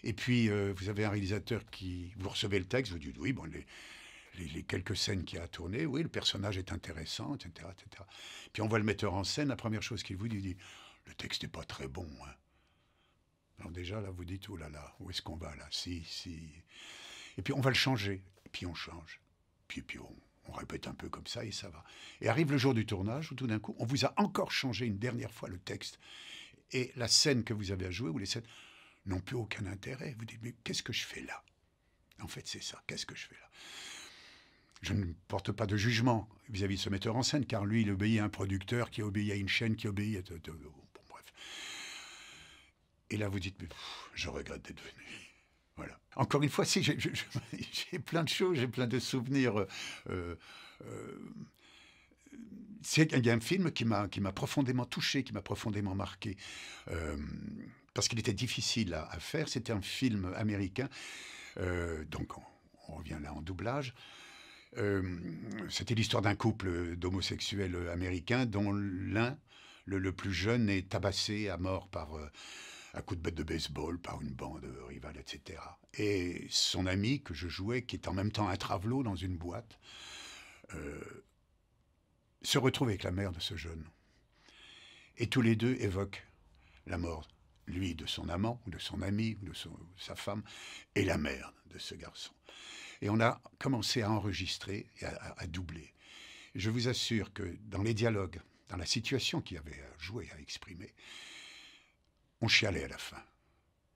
Et 0.03 0.13
puis, 0.13 0.49
euh, 0.49 0.73
vous 0.77 0.89
avez 0.89 1.05
un 1.05 1.11
réalisateur 1.11 1.69
qui. 1.71 2.13
Vous 2.17 2.29
recevez 2.29 2.59
le 2.59 2.65
texte, 2.65 2.93
vous 2.93 2.99
dites 2.99 3.19
oui, 3.19 3.33
bon, 3.33 3.45
les, 3.45 4.63
quelques 4.63 4.97
scènes 4.97 5.25
qu'il 5.25 5.39
a 5.39 5.43
à 5.43 5.49
tourner, 5.49 5.85
oui, 5.85 6.03
le 6.03 6.09
personnage 6.09 6.57
est 6.57 6.73
intéressant, 6.73 7.35
etc., 7.35 7.69
etc. 7.71 8.03
Puis 8.53 8.63
on 8.63 8.69
voit 8.69 8.79
le 8.79 8.85
metteur 8.85 9.15
en 9.15 9.25
scène, 9.25 9.49
la 9.49 9.57
première 9.57 9.83
chose 9.83 10.03
qu'il 10.03 10.17
vous 10.17 10.29
dit, 10.29 10.37
il 10.37 10.43
dit 10.43 10.57
le 11.07 11.15
texte 11.15 11.43
n'est 11.43 11.49
pas 11.49 11.65
très 11.65 11.89
bon. 11.89 12.09
Hein. 12.25 12.35
Alors 13.59 13.71
déjà, 13.71 14.01
là, 14.01 14.11
vous 14.11 14.25
dites, 14.25 14.49
oh 14.49 14.57
là 14.57 14.69
là, 14.69 14.95
où 15.01 15.11
est-ce 15.11 15.23
qu'on 15.23 15.37
va 15.37 15.55
là? 15.57 15.67
Si, 15.71 16.05
si. 16.05 16.53
Et 17.39 17.43
puis 17.43 17.53
on 17.53 17.61
va 17.61 17.71
le 17.71 17.77
changer. 17.77 18.23
Et 18.47 18.49
puis 18.49 18.65
on 18.65 18.75
change. 18.75 19.21
Puis, 19.67 19.83
puis 19.83 19.99
on, 19.99 20.53
répète 20.53 20.87
un 20.87 20.95
peu 20.95 21.09
comme 21.09 21.27
ça 21.27 21.45
et 21.45 21.51
ça 21.51 21.69
va. 21.69 21.83
Et 22.21 22.29
arrive 22.29 22.53
le 22.53 22.59
jour 22.59 22.73
du 22.73 22.87
tournage 22.87 23.33
où 23.33 23.35
tout 23.35 23.49
d'un 23.49 23.59
coup, 23.59 23.75
on 23.81 23.85
vous 23.85 24.05
a 24.05 24.15
encore 24.17 24.53
changé 24.53 24.87
une 24.87 24.99
dernière 24.99 25.33
fois 25.33 25.49
le 25.49 25.59
texte. 25.59 25.99
Et 26.71 26.93
la 26.95 27.09
scène 27.09 27.43
que 27.43 27.53
vous 27.53 27.73
avez 27.73 27.87
à 27.87 27.91
jouer, 27.91 28.09
ou 28.09 28.19
les 28.19 28.27
scènes, 28.27 28.47
n'ont 29.05 29.21
plus 29.21 29.35
aucun 29.35 29.67
intérêt. 29.67 30.15
Vous 30.17 30.25
dites, 30.25 30.39
mais 30.43 30.55
qu'est-ce 30.63 30.85
que 30.85 30.93
je 30.93 31.05
fais 31.05 31.23
là? 31.23 31.43
En 32.21 32.29
fait, 32.29 32.47
c'est 32.47 32.63
ça. 32.63 32.81
Qu'est-ce 32.87 33.05
que 33.05 33.17
je 33.17 33.27
fais 33.27 33.35
là? 33.35 33.51
Je 34.83 34.93
ne 34.93 35.13
porte 35.27 35.51
pas 35.51 35.67
de 35.67 35.77
jugement 35.77 36.29
vis-à-vis 36.49 36.77
de 36.77 36.81
ce 36.81 36.91
metteur 36.91 37.17
en 37.17 37.25
scène, 37.25 37.45
car 37.45 37.67
lui, 37.67 37.83
il 37.83 37.91
obéit 37.91 38.21
à 38.21 38.25
un 38.25 38.29
producteur 38.29 38.91
qui 38.91 39.03
obéit 39.03 39.33
à 39.33 39.35
une 39.35 39.49
chaîne 39.49 39.75
qui 39.75 39.89
obéit 39.89 40.31
à... 40.31 40.35
Bon, 40.53 40.73
bref. 41.09 41.25
Et 43.11 43.17
là, 43.17 43.29
vous 43.29 43.41
dites, 43.41 43.61
mais 43.61 43.69
je 44.15 44.29
regrette 44.29 44.63
d'être 44.63 44.81
venu. 44.81 45.26
Voilà. 45.77 45.99
Encore 46.17 46.43
une 46.43 46.49
fois, 46.49 46.65
si 46.65 46.83
j'ai 47.93 47.99
plein 47.99 48.25
de 48.25 48.29
choses, 48.29 48.59
j'ai 48.59 48.69
plein 48.69 48.87
de 48.87 48.99
souvenirs. 48.99 49.67
Euh, 50.09 50.37
euh, 50.85 51.19
il 52.97 53.27
y 53.27 53.31
a 53.31 53.35
un 53.35 53.41
film 53.41 53.73
qui 53.73 53.85
m'a 53.85 54.33
profondément 54.33 54.85
touché, 54.85 55.25
qui 55.25 55.33
m'a 55.33 55.43
profondément 55.43 55.95
marqué, 55.95 56.37
euh, 56.89 57.17
parce 57.95 58.09
qu'il 58.09 58.19
était 58.19 58.33
difficile 58.33 58.95
à, 58.95 59.19
faire. 59.19 59.49
C'était 59.49 59.73
un 59.73 59.83
film 59.83 60.33
américain, 60.37 60.89
euh, 61.59 62.05
donc 62.05 62.37
on, 62.39 62.95
revient 62.95 63.19
là 63.21 63.33
en 63.33 63.43
doublage. 63.43 63.95
C'était 65.71 65.95
l'histoire 65.95 66.23
d'un 66.23 66.37
couple 66.37 66.97
d'homosexuels 66.97 67.89
américains 67.89 68.47
dont 68.47 68.73
l'un, 68.73 69.37
le, 69.87 69.99
le, 69.99 70.13
plus 70.13 70.33
jeune, 70.33 70.69
est 70.69 70.91
tabassé 70.91 71.49
à 71.49 71.57
mort 71.57 71.89
par 71.89 72.11
un 72.95 73.03
coup 73.03 73.17
de 73.17 73.21
bête 73.21 73.35
de 73.35 73.43
baseball, 73.43 73.99
par 73.99 74.21
une 74.23 74.33
bande 74.33 74.65
rivale, 74.89 75.17
etc. 75.19 75.61
Et 75.95 76.47
son 76.51 76.87
ami 76.87 77.23
que 77.23 77.35
je 77.35 77.49
jouais, 77.49 77.83
qui 77.83 77.97
est 77.97 78.09
en 78.09 78.15
même 78.15 78.33
temps 78.33 78.49
un 78.49 78.57
travelot 78.57 79.03
dans 79.03 79.17
une 79.17 79.37
boîte, 79.37 79.79
euh, 80.75 81.25
se 82.43 82.59
retrouve 82.59 82.89
avec 82.89 83.03
la 83.03 83.11
mère 83.11 83.33
de 83.33 83.41
ce 83.41 83.57
jeune. 83.57 83.87
Et 85.19 85.29
tous 85.29 85.43
les 85.43 85.57
deux 85.57 85.77
évoquent 85.81 86.27
la 86.87 86.99
mort, 86.99 87.29
lui 87.67 87.95
de 87.95 88.07
son 88.07 88.29
amant, 88.29 88.61
ou 88.67 88.71
de 88.71 88.79
son 88.79 89.03
ami, 89.03 89.37
ou 89.43 89.47
de, 89.47 89.53
sa 89.97 90.15
femme, 90.15 90.43
et 90.95 91.05
la 91.05 91.19
mère 91.19 91.53
de 91.67 91.79
ce 91.79 91.95
garçon. 91.95 92.33
Et 93.03 93.11
on 93.11 93.21
a 93.21 93.41
commencé 93.59 94.03
à 94.03 94.11
enregistrer 94.11 94.87
et 95.01 95.05
à, 95.05 95.35
à 95.37 95.47
doubler. 95.47 95.93
Je 96.55 96.71
vous 96.71 96.89
assure 96.89 97.33
que 97.33 97.59
dans 97.63 97.83
les 97.83 97.95
dialogues, 97.95 98.41
dans 98.69 98.77
la 98.77 98.87
situation 98.87 99.41
qu'il 99.41 99.59
avait 99.59 99.81
à 99.83 99.99
jouer, 99.99 100.31
à 100.35 100.41
exprimer, 100.41 100.95
on 102.41 102.49
chialait 102.49 102.85
à 102.85 102.89
la 102.89 102.99
fin 102.99 103.23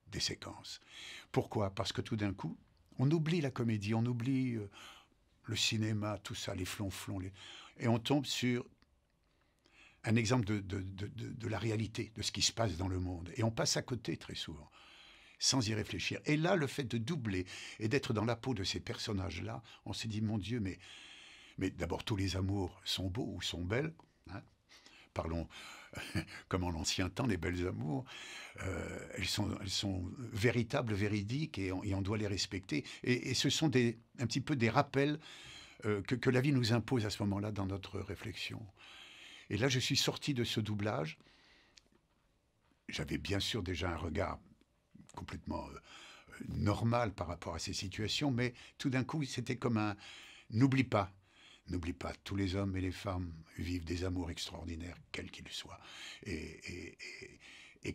des 0.07 0.19
séquences. 0.19 0.81
Pourquoi? 1.31 1.73
Parce 1.73 1.93
que 1.93 2.01
tout 2.01 2.15
d'un 2.15 2.33
coup, 2.33 2.57
on 2.99 3.09
oublie 3.11 3.41
la 3.41 3.51
comédie, 3.51 3.93
on 3.93 4.05
oublie 4.05 4.55
euh, 4.55 4.69
le 5.45 5.55
cinéma, 5.55 6.17
tout 6.19 6.35
ça, 6.35 6.53
les 6.53 6.65
flonflons, 6.65 7.21
et 7.77 7.87
on 7.87 7.99
tombe 7.99 8.25
sur 8.25 8.65
un 10.03 10.15
exemple 10.15 10.45
de, 10.45 11.47
la 11.47 11.59
réalité, 11.59 12.11
de 12.15 12.21
ce 12.21 12.31
qui 12.31 12.41
se 12.41 12.51
passe 12.51 12.77
dans 12.77 12.87
le 12.87 12.99
monde. 12.99 13.31
Et 13.35 13.43
on 13.43 13.51
passe 13.51 13.77
à 13.77 13.81
côté 13.81 14.17
très 14.17 14.35
souvent, 14.35 14.69
sans 15.39 15.67
y 15.67 15.73
réfléchir. 15.73 16.19
Et 16.25 16.37
là, 16.37 16.55
le 16.55 16.67
fait 16.67 16.83
de 16.83 16.97
doubler 16.97 17.45
et 17.79 17.87
d'être 17.87 18.13
dans 18.13 18.25
la 18.25 18.35
peau 18.35 18.53
de 18.53 18.63
ces 18.63 18.79
personnages-là, 18.79 19.61
on 19.85 19.93
s'est 19.93 20.07
dit, 20.07 20.21
mon 20.21 20.39
Dieu, 20.39 20.59
mais, 20.59 20.79
mais 21.57 21.69
d'abord, 21.69 22.03
tous 22.03 22.15
les 22.15 22.35
amours 22.35 22.81
sont 22.83 23.09
beaux 23.09 23.31
ou 23.35 23.41
sont 23.41 23.63
belles. 23.63 23.93
Hein 24.31 24.41
Parlons 25.13 25.47
comme 26.47 26.63
en 26.63 26.71
l'ancien 26.71 27.09
temps, 27.09 27.27
les 27.27 27.37
belles 27.37 27.67
amours, 27.67 28.05
euh, 28.63 29.07
elles, 29.15 29.27
sont, 29.27 30.11
véritables, 30.17 30.93
véridiques, 30.93 31.59
et 31.59 31.71
on, 31.71 32.01
doit 32.01 32.17
les 32.17 32.27
respecter. 32.27 32.85
Et, 33.03 33.33
ce 33.33 33.49
sont 33.49 33.69
des, 33.69 33.97
un 34.19 34.27
petit 34.27 34.41
peu 34.41 34.55
des 34.55 34.69
rappels 34.69 35.19
euh, 35.85 36.01
que, 36.01 36.15
que, 36.15 36.29
la 36.29 36.41
vie 36.41 36.51
nous 36.51 36.73
impose 36.73 37.05
à 37.05 37.09
ce 37.09 37.21
moment-là 37.23 37.51
dans 37.51 37.65
notre 37.65 37.99
réflexion. 37.99 38.65
Et 39.49 39.57
là, 39.57 39.67
je 39.67 39.79
suis 39.79 39.97
sorti 39.97 40.33
de 40.33 40.43
ce 40.43 40.59
doublage. 40.59 41.17
J'avais 42.87 43.17
bien 43.17 43.39
sûr 43.39 43.63
déjà 43.63 43.91
un 43.91 43.97
regard 43.97 44.39
complètement 45.15 45.67
euh, 45.69 45.79
normal 46.47 47.13
par 47.13 47.27
rapport 47.27 47.55
à 47.55 47.59
ces 47.59 47.73
situations, 47.73 48.31
mais 48.31 48.53
tout 48.77 48.89
d'un 48.89 49.03
coup, 49.03 49.23
c'était 49.23 49.57
comme 49.57 49.77
un 49.77 49.95
n'oublie 50.51 50.83
pas, 50.83 51.11
N'oublie 51.67 51.93
pas, 51.93 52.13
tous 52.23 52.35
les 52.35 52.55
hommes 52.55 52.75
et 52.75 52.81
les 52.81 52.91
femmes 52.91 53.33
vivent 53.57 53.85
des 53.85 54.03
amours 54.03 54.31
extraordinaires, 54.31 54.97
quels 55.11 55.31
qu'ils 55.31 55.47
soient. 55.49 55.79
Et, 56.23 56.97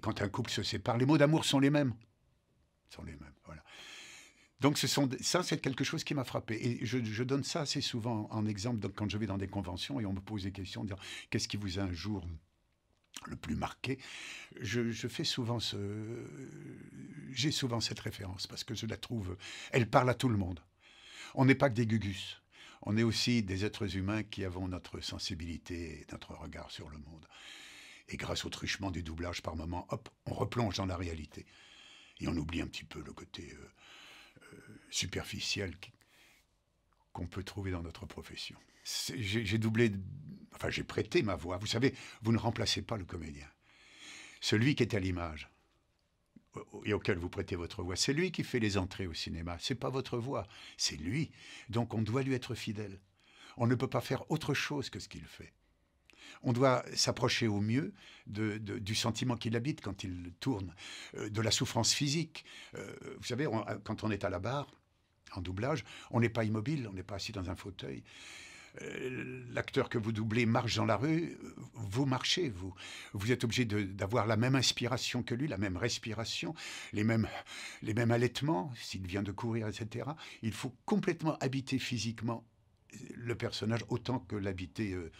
quand 0.00 0.22
un 0.22 0.28
couple 0.28 0.50
se 0.50 0.62
sépare, 0.62 0.98
les 0.98 1.06
mots 1.06 1.18
d'amour 1.18 1.44
sont 1.44 1.58
les 1.58 1.70
mêmes. 1.70 1.94
Sont 2.88 3.02
les 3.02 3.16
mêmes, 3.16 3.34
voilà. 3.44 3.62
Donc 4.60 4.78
ce 4.78 4.86
sont, 4.86 5.10
ça, 5.20 5.42
c'est 5.42 5.60
quelque 5.60 5.84
chose 5.84 6.04
qui 6.04 6.14
m'a 6.14 6.24
frappé. 6.24 6.54
Et 6.54 6.86
je, 6.86 7.22
donne 7.22 7.44
ça 7.44 7.62
assez 7.62 7.82
souvent 7.82 8.28
en 8.30 8.46
exemple 8.46 8.78
donc, 8.78 8.94
quand 8.94 9.10
je 9.10 9.18
vais 9.18 9.26
dans 9.26 9.36
des 9.36 9.48
conventions 9.48 10.00
et 10.00 10.06
on 10.06 10.14
me 10.14 10.20
pose 10.20 10.44
des 10.44 10.52
questions, 10.52 10.84
dire 10.84 10.96
qu'est-ce 11.28 11.48
qui 11.48 11.58
vous 11.58 11.78
a 11.78 11.82
un 11.82 11.92
jour 11.92 12.26
le 13.26 13.36
plus 13.36 13.56
marqué, 13.56 13.98
je, 14.60 14.90
je 14.90 15.08
fais 15.08 15.24
souvent 15.24 15.58
ce, 15.58 15.76
j'ai 17.30 17.50
souvent 17.50 17.80
cette 17.80 18.00
référence 18.00 18.46
parce 18.46 18.62
que 18.62 18.74
je 18.74 18.86
la 18.86 18.96
trouve, 18.96 19.36
elle 19.72 19.88
parle 19.88 20.10
à 20.10 20.14
tout 20.14 20.28
le 20.28 20.36
monde. 20.36 20.60
On 21.34 21.44
n'est 21.44 21.54
pas 21.54 21.68
que 21.68 21.74
des 21.74 21.86
gugus 21.86 22.40
on 22.86 22.96
est 22.96 23.02
aussi 23.02 23.42
des 23.42 23.64
êtres 23.64 23.96
humains 23.96 24.22
qui 24.22 24.44
avons 24.44 24.68
notre 24.68 25.00
sensibilité 25.00 26.00
et 26.00 26.06
notre 26.12 26.34
regard 26.34 26.70
sur 26.70 26.88
le 26.88 26.98
monde. 26.98 27.26
Et 28.08 28.16
grâce 28.16 28.44
au 28.44 28.48
truchement 28.48 28.92
du 28.92 29.02
doublage 29.02 29.42
par 29.42 29.56
moment, 29.56 29.86
hop, 29.90 30.08
on 30.24 30.34
replonge 30.34 30.76
dans 30.76 30.86
la 30.86 30.96
réalité. 30.96 31.46
Et 32.20 32.28
on 32.28 32.36
oublie 32.36 32.62
un 32.62 32.68
petit 32.68 32.84
peu 32.84 33.02
le 33.02 33.12
côté 33.12 33.52
euh, 33.52 33.72
euh, 34.52 34.80
superficiel 34.88 35.74
qu'on 37.12 37.26
peut 37.26 37.42
trouver 37.42 37.72
dans 37.72 37.82
notre 37.82 38.06
profession. 38.06 38.56
J'ai 38.84 39.58
doublé, 39.58 39.90
enfin 40.54 40.70
j'ai 40.70 40.84
prêté 40.84 41.22
ma 41.22 41.34
voix. 41.34 41.56
Vous 41.58 41.66
savez, 41.66 41.92
vous 42.22 42.30
ne 42.30 42.38
remplacez 42.38 42.82
pas 42.82 42.96
le 42.96 43.04
comédien. 43.04 43.48
Celui 44.40 44.76
qui 44.76 44.84
est 44.84 44.94
à 44.94 45.00
l'image, 45.00 45.50
et 46.84 46.92
auquel 46.92 47.18
vous 47.18 47.28
prêtez 47.28 47.56
votre 47.56 47.82
voix. 47.82 47.96
C'est 47.96 48.12
lui 48.12 48.32
qui 48.32 48.44
fait 48.44 48.58
les 48.58 48.78
entrées 48.78 49.06
au 49.06 49.14
cinéma. 49.14 49.56
C'est 49.60 49.74
pas 49.74 49.90
votre 49.90 50.18
voix, 50.18 50.46
c'est 50.76 50.96
lui. 50.96 51.30
Donc 51.68 51.94
on 51.94 52.02
doit 52.02 52.22
lui 52.22 52.34
être 52.34 52.54
fidèle. 52.54 53.00
On 53.56 53.66
ne 53.66 53.74
peut 53.74 53.88
pas 53.88 54.00
faire 54.00 54.30
autre 54.30 54.54
chose 54.54 54.90
que 54.90 54.98
ce 54.98 55.08
qu'il 55.08 55.24
fait. 55.24 55.52
On 56.42 56.52
doit 56.52 56.84
s'approcher 56.94 57.46
au 57.46 57.60
mieux 57.60 57.94
du 58.26 58.94
sentiment 58.94 59.36
qu'il 59.36 59.56
habite 59.56 59.80
quand 59.80 60.04
il 60.04 60.32
tourne, 60.40 60.74
euh, 61.16 61.30
de 61.30 61.40
la 61.40 61.50
souffrance 61.50 61.92
physique. 61.92 62.44
Euh, 62.74 62.94
vous 63.18 63.24
savez, 63.24 63.48
quand 63.84 64.04
on 64.04 64.10
est 64.10 64.24
à 64.24 64.30
la 64.30 64.38
barre, 64.38 64.66
en 65.34 65.40
doublage, 65.40 65.84
on 66.10 66.20
n'est 66.20 66.28
pas 66.28 66.44
immobile, 66.44 66.88
on 66.90 66.92
n'est 66.92 67.02
pas 67.02 67.16
assis 67.16 67.32
dans 67.32 67.50
un 67.50 67.56
fauteuil. 67.56 68.02
Euh, 68.82 69.44
l'acteur 69.50 69.88
que 69.88 69.98
vous 69.98 70.12
doublez 70.12 70.46
marche 70.46 70.76
dans 70.76 70.84
la 70.84 70.96
rue, 70.96 71.38
vous 71.74 72.06
marchez, 72.06 72.48
vous. 72.48 72.74
Vous 73.12 73.32
êtes 73.32 73.44
obligé 73.44 73.64
d'avoir 73.64 74.26
la 74.26 74.36
même 74.36 74.54
inspiration 74.54 75.22
que 75.22 75.34
lui, 75.34 75.48
la 75.48 75.58
même 75.58 75.76
respiration, 75.76 76.54
les 76.92 77.04
mêmes, 77.04 77.28
les 77.82 77.94
mêmes 77.94 78.10
allaitements, 78.10 78.72
s'il 78.76 79.06
vient 79.06 79.22
de 79.22 79.32
courir, 79.32 79.68
etc. 79.68 80.10
Il 80.42 80.52
faut 80.52 80.74
complètement 80.84 81.36
habiter 81.38 81.78
physiquement 81.78 82.46
le 83.14 83.34
personnage 83.34 83.84
autant 83.88 84.20
que 84.20 84.36
l'habiter 84.36 84.92
euh, 84.92 85.10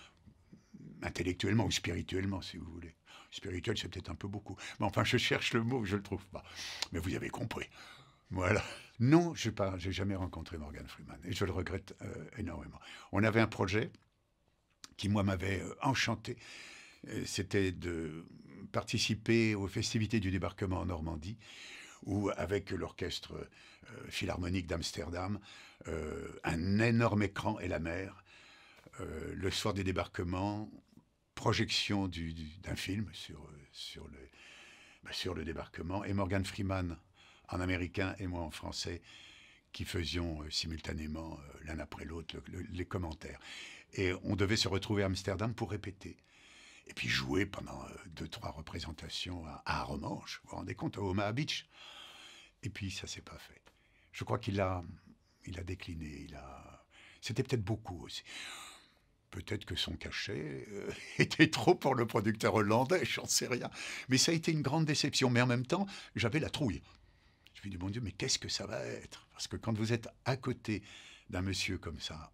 intellectuellement 1.03 1.67
ou 1.67 1.71
spirituellement, 1.71 2.43
si 2.43 2.57
vous 2.57 2.71
voulez. 2.71 2.95
Spirituel, 3.31 3.77
c'est 3.77 3.89
peut-être 3.89 4.11
un 4.11 4.15
peu 4.15 4.29
beaucoup. 4.29 4.57
Mais 4.81 4.87
enfin, 4.87 5.05
je 5.05 5.17
cherche 5.17 5.53
le 5.53 5.63
mot, 5.63 5.85
je 5.85 5.93
ne 5.93 5.97
le 5.99 6.03
trouve 6.03 6.25
pas. 6.27 6.43
Mais 6.93 6.99
vous 6.99 7.15
avez 7.15 7.29
compris. 7.29 7.67
Voilà. 8.31 8.63
Non, 8.99 9.35
je 9.35 9.51
n'ai 9.51 9.93
jamais 9.93 10.17
rencontré 10.17 10.59
Morgan 10.59 10.87
Freeman 10.87 11.19
et 11.25 11.33
je 11.33 11.45
le 11.45 11.53
regrette 11.53 11.95
euh, 12.03 12.25
énormément. 12.39 12.81
On 13.13 13.23
avait 13.23 13.41
un 13.41 13.47
projet 13.47 13.91
qui, 14.97 15.09
moi, 15.09 15.23
m'avait 15.23 15.61
euh, 15.61 15.75
enchanté. 15.83 16.37
C'était 17.25 17.71
de 17.71 18.27
participer 18.73 19.55
aux 19.55 19.69
festivités 19.69 20.21
du 20.21 20.31
débarquement 20.31 20.81
en 20.81 20.87
Normandie, 20.87 21.39
où, 22.05 22.31
avec 22.37 22.71
l'orchestre 22.71 23.35
euh, 23.35 24.07
philharmonique 24.09 24.67
d'Amsterdam, 24.67 25.39
euh, 25.89 26.29
un 26.45 26.79
énorme 26.79 27.23
écran 27.23 27.59
et 27.61 27.69
la 27.69 27.79
mer, 27.79 28.25
euh, 29.01 29.35
le 29.35 29.51
soir 29.51 29.75
des 29.75 29.85
débarquements, 29.85 30.71
projection 31.35 32.03
d'un 32.03 32.09
du, 32.09 32.35
du, 32.35 32.47
film 32.77 33.05
bah, 33.05 33.13
sur 35.13 35.35
le 35.35 35.45
débarquement, 35.45 36.05
et 36.05 36.13
Morgan 36.13 36.45
Freeman 36.45 36.97
en 37.49 37.61
américain 37.61 38.15
et 38.19 38.27
moi 38.27 38.43
en 38.43 38.51
français, 38.51 39.03
qui 39.73 39.85
faisions 39.85 40.43
euh, 40.43 40.51
simultanément, 40.51 41.39
euh, 41.39 41.59
l'un 41.65 41.79
après 41.79 42.07
l'autre, 42.07 42.35
le, 42.47 42.61
le, 42.61 42.67
les 42.71 42.87
commentaires. 42.87 43.39
Et 43.93 44.13
on 44.25 44.35
devait 44.35 44.57
se 44.57 44.69
retrouver 44.69 45.03
à 45.03 45.07
Amsterdam 45.07 45.55
pour 45.55 45.71
répéter. 45.71 46.17
Et 46.87 46.95
puis 46.95 47.09
jouer 47.09 47.45
pendant 47.45 47.85
euh, 47.85 47.89
deux, 48.07 48.29
trois 48.29 48.53
représentations 48.53 49.45
à, 49.47 49.63
à 49.67 49.85
vous 49.85 49.99
vous 49.99 50.57
rendez 50.57 50.75
compte, 50.75 50.97
à 50.97 51.03
Omaha 51.03 51.33
Beach. 51.33 51.69
Et 52.63 52.71
puis 52.71 52.91
ça 52.91 53.07
s'est 53.07 53.21
pas 53.21 53.37
fait. 53.37 53.61
Je 54.13 54.25
crois 54.25 54.39
qu'il 54.39 54.61
a, 54.61 54.83
il 55.45 55.59
a 55.59 55.63
décliné. 55.63 56.25
Il 56.27 56.35
a... 56.37 56.87
C'était 57.21 57.43
peut-être 57.43 57.65
beaucoup 57.65 58.03
aussi. 58.05 58.23
Peut-être 59.31 59.67
que 59.67 59.77
son 59.77 59.93
cachet 59.93 60.67
était 61.19 61.51
trop 61.51 61.75
pour 61.75 61.95
le 61.95 62.07
producteur 62.07 62.55
hollandais, 62.55 63.05
j'en 63.05 63.27
sais 63.27 63.47
rien. 63.47 63.69
Mais 64.09 64.17
ça 64.17 64.33
a 64.33 64.35
été 64.35 64.53
une 64.53 64.63
grande 64.63 64.87
déception. 64.87 65.29
Mais 65.29 65.43
en 65.43 65.47
même 65.47 65.67
temps, 65.67 65.87
j'avais 66.15 66.41
la 66.41 66.49
trouille. 66.49 66.83
Je 67.57 67.67
me 67.67 67.71
dis, 67.71 67.79
bon 67.79 67.91
Dieu, 67.91 68.01
mais 68.01 68.13
qu'est-ce 68.13 68.39
que 68.39 68.49
ça 68.49 68.67
va 68.67 68.85
être? 68.85 69.27
Parce 69.33 69.49
que 69.49 69.57
quand 69.57 69.77
vous 69.77 69.93
êtes 69.93 70.09
à 70.25 70.37
côté 70.37 70.83
d'un 71.31 71.43
monsieur 71.43 71.79
comme 71.79 71.99
ça, 72.01 72.33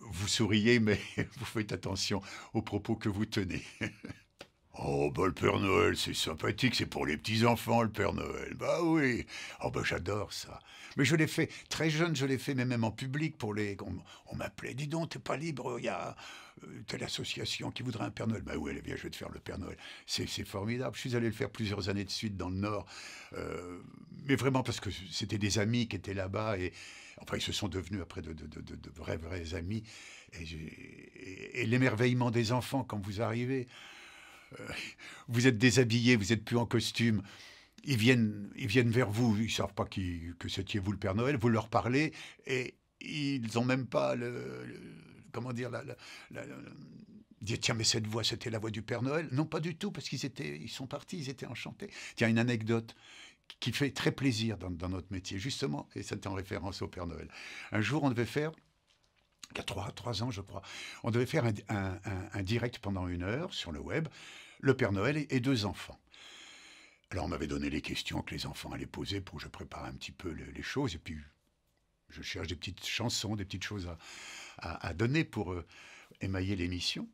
vous 0.00 0.28
souriez, 0.28 0.80
mais 0.80 1.00
vous 1.36 1.44
faites 1.44 1.72
attention 1.72 2.22
aux 2.52 2.62
propos 2.62 2.96
que 2.96 3.08
vous 3.08 3.26
tenez. 3.26 3.62
Oh, 4.76 5.10
bah, 5.14 5.26
le 5.26 5.32
Père 5.32 5.60
Noël, 5.60 5.96
c'est 5.96 6.14
sympathique, 6.14 6.74
c'est 6.74 6.86
pour 6.86 7.06
les 7.06 7.16
petits-enfants, 7.16 7.82
le 7.82 7.90
Père 7.90 8.12
Noël. 8.12 8.54
Bah 8.54 8.82
oui. 8.82 9.24
Oh, 9.62 9.70
bah, 9.70 9.82
j'adore 9.84 10.32
ça. 10.32 10.58
Mais 10.96 11.04
je 11.04 11.14
l'ai 11.14 11.28
fait 11.28 11.48
très 11.68 11.90
jeune, 11.90 12.16
je 12.16 12.26
l'ai 12.26 12.38
fait, 12.38 12.54
mais 12.54 12.64
même 12.64 12.82
en 12.82 12.90
public 12.90 13.38
pour 13.38 13.54
les. 13.54 13.76
On, 14.26 14.36
m'appelait, 14.36 14.74
dis 14.74 14.88
donc, 14.88 15.10
t'es 15.10 15.20
pas 15.20 15.36
libre, 15.36 15.76
il 15.78 15.84
y 15.84 15.88
a 15.88 16.16
euh, 16.64 16.82
telle 16.88 17.04
association 17.04 17.70
qui 17.70 17.84
voudrait 17.84 18.04
un 18.04 18.10
Père 18.10 18.26
Noël. 18.26 18.42
Bah 18.42 18.54
oui, 18.56 18.72
allez, 18.72 18.82
bien, 18.82 18.96
je 18.96 19.04
vais 19.04 19.10
te 19.10 19.16
faire 19.16 19.30
le 19.30 19.38
Père 19.38 19.58
Noël. 19.58 19.76
C'est 20.06 20.26
formidable. 20.44 20.96
Je 20.96 21.00
suis 21.00 21.14
allé 21.14 21.26
le 21.26 21.32
faire 21.32 21.50
plusieurs 21.50 21.88
années 21.88 22.04
de 22.04 22.10
suite 22.10 22.36
dans 22.36 22.48
le 22.48 22.56
Nord. 22.56 22.84
Euh, 23.34 23.80
mais 24.24 24.34
vraiment 24.34 24.64
parce 24.64 24.80
que 24.80 24.90
c'était 24.90 25.38
des 25.38 25.60
amis 25.60 25.86
qui 25.86 25.96
étaient 25.96 26.14
là-bas 26.14 26.58
et. 26.58 26.72
Enfin, 27.18 27.36
ils 27.36 27.42
se 27.42 27.52
sont 27.52 27.68
devenus 27.68 28.02
après 28.02 28.22
de, 28.22 28.34
vrais, 28.96 29.16
vrais 29.16 29.54
amis. 29.54 29.84
et 30.32 31.64
l'émerveillement 31.64 32.32
des 32.32 32.50
enfants 32.50 32.82
quand 32.82 32.98
vous 32.98 33.22
arrivez. 33.22 33.68
Euh, 34.60 34.68
vous 35.28 35.46
êtes 35.46 35.58
déshabillé, 35.58 36.16
vous 36.16 36.26
n'êtes 36.26 36.44
plus 36.44 36.56
en 36.56 36.66
costume. 36.66 37.22
Ils 37.84 37.96
viennent, 37.96 38.50
ils 38.56 38.66
viennent 38.66 38.90
vers 38.90 39.10
vous, 39.10 39.36
ils 39.36 39.44
ne 39.44 39.48
savent 39.48 39.74
pas 39.74 39.84
qui, 39.84 40.22
que 40.38 40.48
c'était 40.48 40.78
vous 40.78 40.92
le 40.92 40.98
Père 40.98 41.14
Noël, 41.14 41.36
vous 41.36 41.48
leur 41.48 41.68
parlez 41.68 42.12
et 42.46 42.74
ils 43.00 43.46
n'ont 43.54 43.64
même 43.64 43.86
pas 43.86 44.14
le, 44.14 44.64
comment 45.32 45.52
dire, 45.52 45.70
la, 45.70 45.82
dire 47.42 47.58
tiens 47.60 47.74
mais 47.74 47.84
cette 47.84 48.06
voix 48.06 48.24
c'était 48.24 48.48
la 48.48 48.58
voix 48.58 48.70
du 48.70 48.82
Père 48.82 49.02
Noël. 49.02 49.28
Non 49.32 49.44
pas 49.44 49.60
du 49.60 49.76
tout 49.76 49.92
parce 49.92 50.08
qu'ils 50.08 50.24
étaient, 50.24 50.58
ils 50.58 50.70
sont 50.70 50.86
partis, 50.86 51.18
ils 51.18 51.28
étaient 51.28 51.46
enchantés. 51.46 51.90
Tiens 52.16 52.28
une 52.28 52.38
anecdote 52.38 52.94
qui 53.60 53.72
fait 53.72 53.90
très 53.90 54.12
plaisir 54.12 54.56
dans, 54.56 54.88
notre 54.88 55.12
métier 55.12 55.38
justement 55.38 55.86
et 55.94 56.02
c'était 56.02 56.28
en 56.28 56.34
référence 56.34 56.80
au 56.80 56.88
Père 56.88 57.06
Noël. 57.06 57.28
Un 57.72 57.82
jour 57.82 58.02
on 58.02 58.10
devait 58.10 58.24
faire 58.24 58.52
il 59.50 59.58
y 59.58 59.60
a 59.60 59.64
trois, 59.64 59.90
trois 59.92 60.22
ans, 60.22 60.30
je 60.30 60.40
crois. 60.40 60.62
On 61.02 61.10
devait 61.10 61.26
faire 61.26 61.44
un, 61.68 62.42
direct 62.42 62.78
pendant 62.78 63.08
une 63.08 63.22
heure 63.22 63.52
sur 63.52 63.72
le 63.72 63.80
web 63.80 64.08
le 64.60 64.74
Père 64.74 64.92
Noël 64.92 65.26
et 65.28 65.40
deux 65.40 65.66
enfants. 65.66 66.00
Alors 67.10 67.26
on 67.26 67.28
m'avait 67.28 67.46
donné 67.46 67.68
les 67.68 67.82
questions 67.82 68.22
que 68.22 68.34
les 68.34 68.46
enfants 68.46 68.72
allaient 68.72 68.86
poser 68.86 69.20
pour 69.20 69.36
que 69.36 69.42
je 69.42 69.48
prépare 69.48 69.84
un 69.84 69.92
petit 69.92 70.10
peu 70.10 70.30
les, 70.30 70.62
choses, 70.62 70.94
et 70.94 70.98
puis 70.98 71.18
je 72.08 72.22
cherche 72.22 72.48
des 72.48 72.56
petites 72.56 72.84
chansons, 72.84 73.36
des 73.36 73.44
petites 73.44 73.62
choses 73.62 73.88
à, 74.58 74.94
donner 74.94 75.24
pour 75.24 75.52
euh, 75.52 75.66
émailler 76.20 76.56
l'émission. 76.56 77.08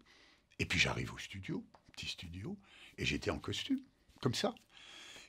Et 0.61 0.65
puis 0.65 0.79
j'arrive 0.79 1.13
au 1.13 1.19
studio, 1.19 1.67
petit 1.93 2.07
studio, 2.07 2.57
et 2.99 3.05
j'étais 3.05 3.31
en 3.31 3.39
costume, 3.39 3.81
comme 4.21 4.35
ça. 4.35 4.55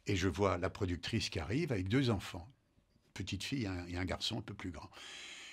Et 0.06 0.16
je 0.16 0.28
vois 0.28 0.58
la 0.58 0.70
productrice 0.70 1.30
qui 1.30 1.40
arrive 1.40 1.72
avec 1.72 1.88
deux 1.88 2.10
enfants, 2.12 2.48
petite 3.14 3.44
fille 3.44 3.70
et 3.88 3.98
un 3.98 4.06
garçon 4.06 4.40
un 4.40 4.42
peu 4.42 4.54
plus 4.54 4.72
grand. 4.72 4.90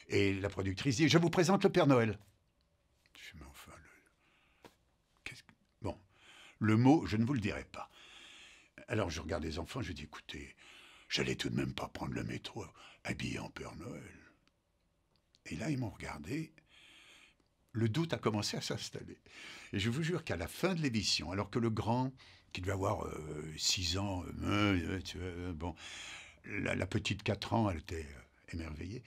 Et 0.08 0.34
la 0.34 0.48
productrice 0.48 0.96
dit, 0.96 1.08
je 1.08 1.18
vous 1.18 1.30
présente 1.30 1.64
le 1.64 1.70
Père 1.70 1.86
Noël. 1.86 2.18
Je 3.14 3.36
me 3.36 3.46
enfin, 3.46 3.72
le 6.58 6.76
mot, 6.76 7.06
je 7.06 7.16
ne 7.16 7.24
vous 7.24 7.34
le 7.34 7.40
dirai 7.40 7.64
pas. 7.64 7.90
Alors 8.88 9.10
je 9.10 9.20
regarde 9.20 9.44
les 9.44 9.58
enfants, 9.58 9.82
je 9.82 9.92
dis 9.92 10.04
écoutez, 10.04 10.56
j'allais 11.08 11.36
tout 11.36 11.50
de 11.50 11.56
même 11.56 11.74
pas 11.74 11.88
prendre 11.88 12.14
le 12.14 12.24
métro 12.24 12.64
habillé 13.04 13.38
en 13.38 13.50
Père 13.50 13.74
Noël. 13.76 14.32
Et 15.46 15.56
là, 15.56 15.70
ils 15.70 15.78
m'ont 15.78 15.90
regardé. 15.90 16.52
Le 17.72 17.88
doute 17.88 18.12
a 18.12 18.18
commencé 18.18 18.56
à 18.56 18.60
s'installer. 18.60 19.18
Et 19.72 19.78
je 19.78 19.90
vous 19.90 20.02
jure 20.02 20.24
qu'à 20.24 20.36
la 20.36 20.48
fin 20.48 20.74
de 20.74 20.80
l'émission, 20.80 21.30
alors 21.30 21.50
que 21.50 21.58
le 21.58 21.70
grand, 21.70 22.12
qui 22.52 22.60
devait 22.60 22.72
avoir 22.72 23.06
6 23.56 23.96
euh, 23.96 24.00
ans, 24.00 24.24
euh, 24.42 25.00
euh, 25.16 25.52
bon, 25.52 25.74
la, 26.44 26.74
la, 26.74 26.86
petite 26.86 27.22
4 27.22 27.52
ans, 27.52 27.70
elle 27.70 27.78
était 27.78 28.06
émerveillée. 28.52 29.02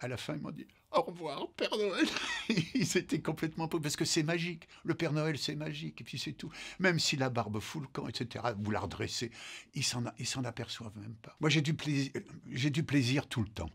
À 0.00 0.08
la 0.08 0.16
fin, 0.16 0.34
ils 0.34 0.40
m'ont 0.40 0.50
dit 0.50 0.66
au 0.90 1.02
revoir, 1.02 1.50
Père 1.52 1.76
Noël. 1.76 2.06
Ils 2.74 2.96
étaient 2.96 3.20
complètement 3.20 3.68
pauvres, 3.68 3.82
parce 3.82 3.96
que 3.96 4.06
c'est 4.06 4.22
magique. 4.22 4.68
Le 4.84 4.94
Père 4.94 5.12
Noël, 5.12 5.36
c'est 5.36 5.54
magique, 5.54 6.00
et 6.00 6.04
puis 6.04 6.18
c'est 6.18 6.32
tout. 6.32 6.50
Même 6.78 6.98
si 6.98 7.16
la 7.16 7.28
barbe 7.28 7.60
fout 7.60 7.82
le 7.82 7.88
camp, 7.88 8.08
etc., 8.08 8.46
vous 8.58 8.70
la 8.70 8.80
redressez, 8.80 9.30
ils 9.74 9.84
s'en 9.84 10.44
aperçoivent 10.44 10.96
même 10.96 11.14
pas. 11.16 11.36
Moi, 11.40 11.50
j'ai 11.50 11.60
du, 11.60 11.74
plaisir, 11.74 13.26
tout 13.28 13.42
le 13.42 13.48
temps. 13.48 13.70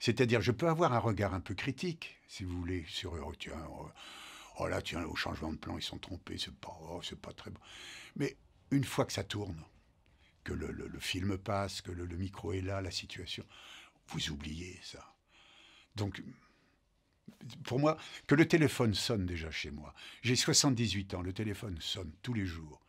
C'est-à-dire, 0.00 0.40
je 0.40 0.50
peux 0.50 0.68
avoir 0.68 0.92
un 0.92 0.98
regard 0.98 1.34
un 1.34 1.40
peu 1.40 1.54
critique, 1.54 2.18
si 2.26 2.42
vous 2.42 2.58
voulez, 2.58 2.84
sur, 2.88 3.12
oh, 3.12 3.32
tiens, 3.38 3.64
oh, 3.70 3.88
oh 4.58 4.66
là, 4.66 4.82
tiens, 4.82 5.04
au 5.04 5.14
changement 5.14 5.52
de 5.52 5.58
plan, 5.58 5.78
ils 5.78 5.82
sont 5.82 5.98
trompés, 5.98 6.36
c'est 6.36 6.54
pas, 6.54 6.76
oh, 6.82 7.00
pas 7.22 7.32
très 7.32 7.52
bon. 7.52 7.60
Mais 8.16 8.36
une 8.72 8.84
fois 8.84 9.04
que 9.04 9.12
ça 9.12 9.22
tourne, 9.22 9.62
que 10.42 10.52
le, 10.52 10.98
film 10.98 11.38
passe, 11.38 11.80
que 11.80 11.92
le 11.92 12.06
micro 12.16 12.52
est 12.52 12.60
là, 12.60 12.82
la 12.82 12.90
situation, 12.90 13.44
vous 14.08 14.30
oubliez 14.30 14.78
ça 14.82 15.13
donc, 15.96 16.22
pour 17.64 17.78
moi, 17.78 17.96
que 18.26 18.34
le 18.34 18.46
téléphone 18.48 18.94
sonne 18.94 19.26
déjà 19.26 19.50
chez 19.50 19.70
moi. 19.70 19.94
J'ai 20.22 20.36
78 20.36 21.14
ans, 21.14 21.22
le 21.22 21.32
téléphone 21.32 21.76
sonne 21.80 22.12
tous 22.22 22.34
les 22.34 22.46
jours. 22.46 22.80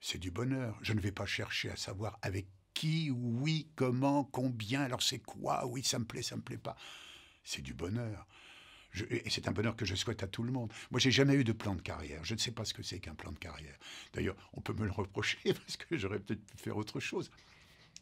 C'est 0.00 0.18
du 0.18 0.30
bonheur. 0.30 0.78
Je 0.82 0.92
ne 0.92 1.00
vais 1.00 1.12
pas 1.12 1.26
chercher 1.26 1.70
à 1.70 1.76
savoir 1.76 2.18
avec 2.22 2.46
qui, 2.74 3.10
oui, 3.10 3.68
comment, 3.74 4.24
combien, 4.24 4.82
alors 4.82 5.02
c'est 5.02 5.18
quoi, 5.18 5.66
oui, 5.66 5.82
ça 5.82 5.98
me 5.98 6.04
plaît, 6.04 6.22
ça 6.22 6.36
me 6.36 6.42
plaît 6.42 6.58
pas. 6.58 6.76
C'est 7.42 7.62
du 7.62 7.74
bonheur. 7.74 8.26
et 9.10 9.28
c'est 9.30 9.48
un 9.48 9.52
bonheur 9.52 9.76
que 9.76 9.84
je 9.84 9.94
souhaite 9.94 10.22
à 10.22 10.28
tout 10.28 10.42
le 10.42 10.52
monde. 10.52 10.72
Moi, 10.90 11.00
j'ai 11.00 11.10
jamais 11.10 11.34
eu 11.34 11.44
de 11.44 11.52
plan 11.52 11.74
de 11.74 11.82
carrière. 11.82 12.24
Je 12.24 12.34
ne 12.34 12.38
sais 12.38 12.52
pas 12.52 12.64
ce 12.64 12.74
que 12.74 12.82
c'est 12.82 13.00
qu'un 13.00 13.14
plan 13.14 13.32
de 13.32 13.38
carrière. 13.38 13.76
D'ailleurs, 14.12 14.36
on 14.52 14.60
peut 14.60 14.72
me 14.72 14.84
le 14.84 14.92
reprocher 14.92 15.38
parce 15.44 15.76
que 15.76 15.96
j'aurais 15.96 16.20
peut-être 16.20 16.44
pu 16.44 16.56
faire 16.56 16.76
autre 16.76 17.00
chose. 17.00 17.30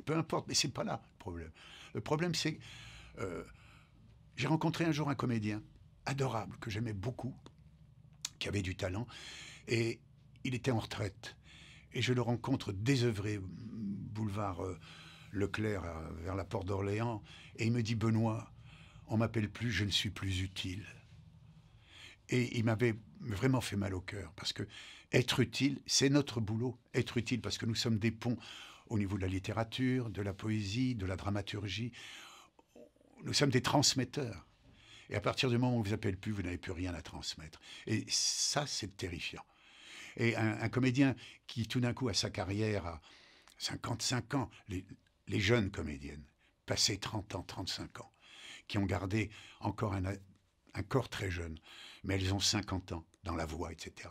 Peu 0.04 0.14
importe, 0.14 0.46
mais 0.46 0.54
c'est 0.54 0.72
pas 0.72 0.84
là 0.84 1.02
le 1.12 1.18
problème. 1.18 1.50
Le 1.94 2.00
problème, 2.02 2.34
c'est 2.34 2.58
euh, 3.18 3.44
j'ai 4.36 4.46
rencontré 4.46 4.84
un 4.84 4.92
jour 4.92 5.08
un 5.08 5.14
comédien 5.14 5.62
adorable 6.04 6.56
que 6.58 6.70
j'aimais 6.70 6.92
beaucoup, 6.92 7.34
qui 8.38 8.48
avait 8.48 8.62
du 8.62 8.76
talent, 8.76 9.06
et 9.66 10.00
il 10.44 10.54
était 10.54 10.70
en 10.70 10.78
retraite. 10.78 11.36
Et 11.92 12.02
je 12.02 12.12
le 12.12 12.20
rencontre 12.20 12.72
désœuvré, 12.72 13.40
boulevard 13.40 14.62
euh, 14.64 14.78
Leclerc, 15.32 15.82
vers 16.22 16.34
la 16.34 16.44
porte 16.44 16.66
d'Orléans, 16.66 17.22
et 17.56 17.66
il 17.66 17.72
me 17.72 17.82
dit 17.82 17.94
Benoît, 17.94 18.52
on 19.08 19.16
m'appelle 19.16 19.50
plus, 19.50 19.70
je 19.70 19.84
ne 19.84 19.90
suis 19.90 20.10
plus 20.10 20.42
utile. 20.42 20.84
Et 22.28 22.58
il 22.58 22.64
m'avait 22.64 22.94
vraiment 23.20 23.60
fait 23.60 23.76
mal 23.76 23.94
au 23.94 24.00
cœur, 24.00 24.32
parce 24.36 24.52
que 24.52 24.66
être 25.12 25.40
utile, 25.40 25.80
c'est 25.86 26.10
notre 26.10 26.40
boulot. 26.40 26.78
Être 26.94 27.16
utile, 27.16 27.40
parce 27.40 27.58
que 27.58 27.66
nous 27.66 27.74
sommes 27.74 27.98
des 27.98 28.10
ponts 28.10 28.36
au 28.88 28.98
niveau 28.98 29.16
de 29.16 29.22
la 29.22 29.28
littérature, 29.28 30.10
de 30.10 30.22
la 30.22 30.32
poésie, 30.32 30.94
de 30.94 31.06
la 31.06 31.16
dramaturgie 31.16 31.92
nous 33.24 33.32
sommes 33.32 33.50
des 33.50 33.62
transmetteurs. 33.62 34.46
Et 35.08 35.14
à 35.14 35.20
partir 35.20 35.48
du 35.48 35.58
moment 35.58 35.76
où 35.76 35.80
on 35.80 35.82
vous 35.82 35.92
appelle 35.92 36.16
plus, 36.16 36.32
vous 36.32 36.42
n'avez 36.42 36.58
plus 36.58 36.72
rien 36.72 36.94
à 36.94 37.02
transmettre. 37.02 37.60
Et 37.86 38.04
ça, 38.08 38.66
c'est 38.66 38.96
terrifiant. 38.96 39.44
Et 40.16 40.34
un, 40.36 40.68
comédien 40.68 41.14
qui, 41.46 41.68
tout 41.68 41.80
d'un 41.80 41.92
coup, 41.92 42.08
a 42.08 42.14
sa 42.14 42.30
carrière 42.30 42.86
à 42.86 43.00
55 43.58 44.34
ans, 44.34 44.50
les, 44.68 45.40
jeunes 45.40 45.70
comédiennes, 45.70 46.24
passées 46.64 46.98
30 46.98 47.34
ans, 47.34 47.42
35 47.42 48.00
ans, 48.00 48.12
qui 48.66 48.78
ont 48.78 48.86
gardé 48.86 49.30
encore 49.60 49.92
un, 49.92 50.04
un 50.74 50.82
corps 50.82 51.10
très 51.10 51.30
jeune, 51.30 51.58
mais 52.02 52.14
elles 52.14 52.32
ont 52.32 52.40
50 52.40 52.92
ans 52.92 53.06
dans 53.24 53.36
la 53.36 53.44
voix, 53.44 53.70
etc. 53.72 54.08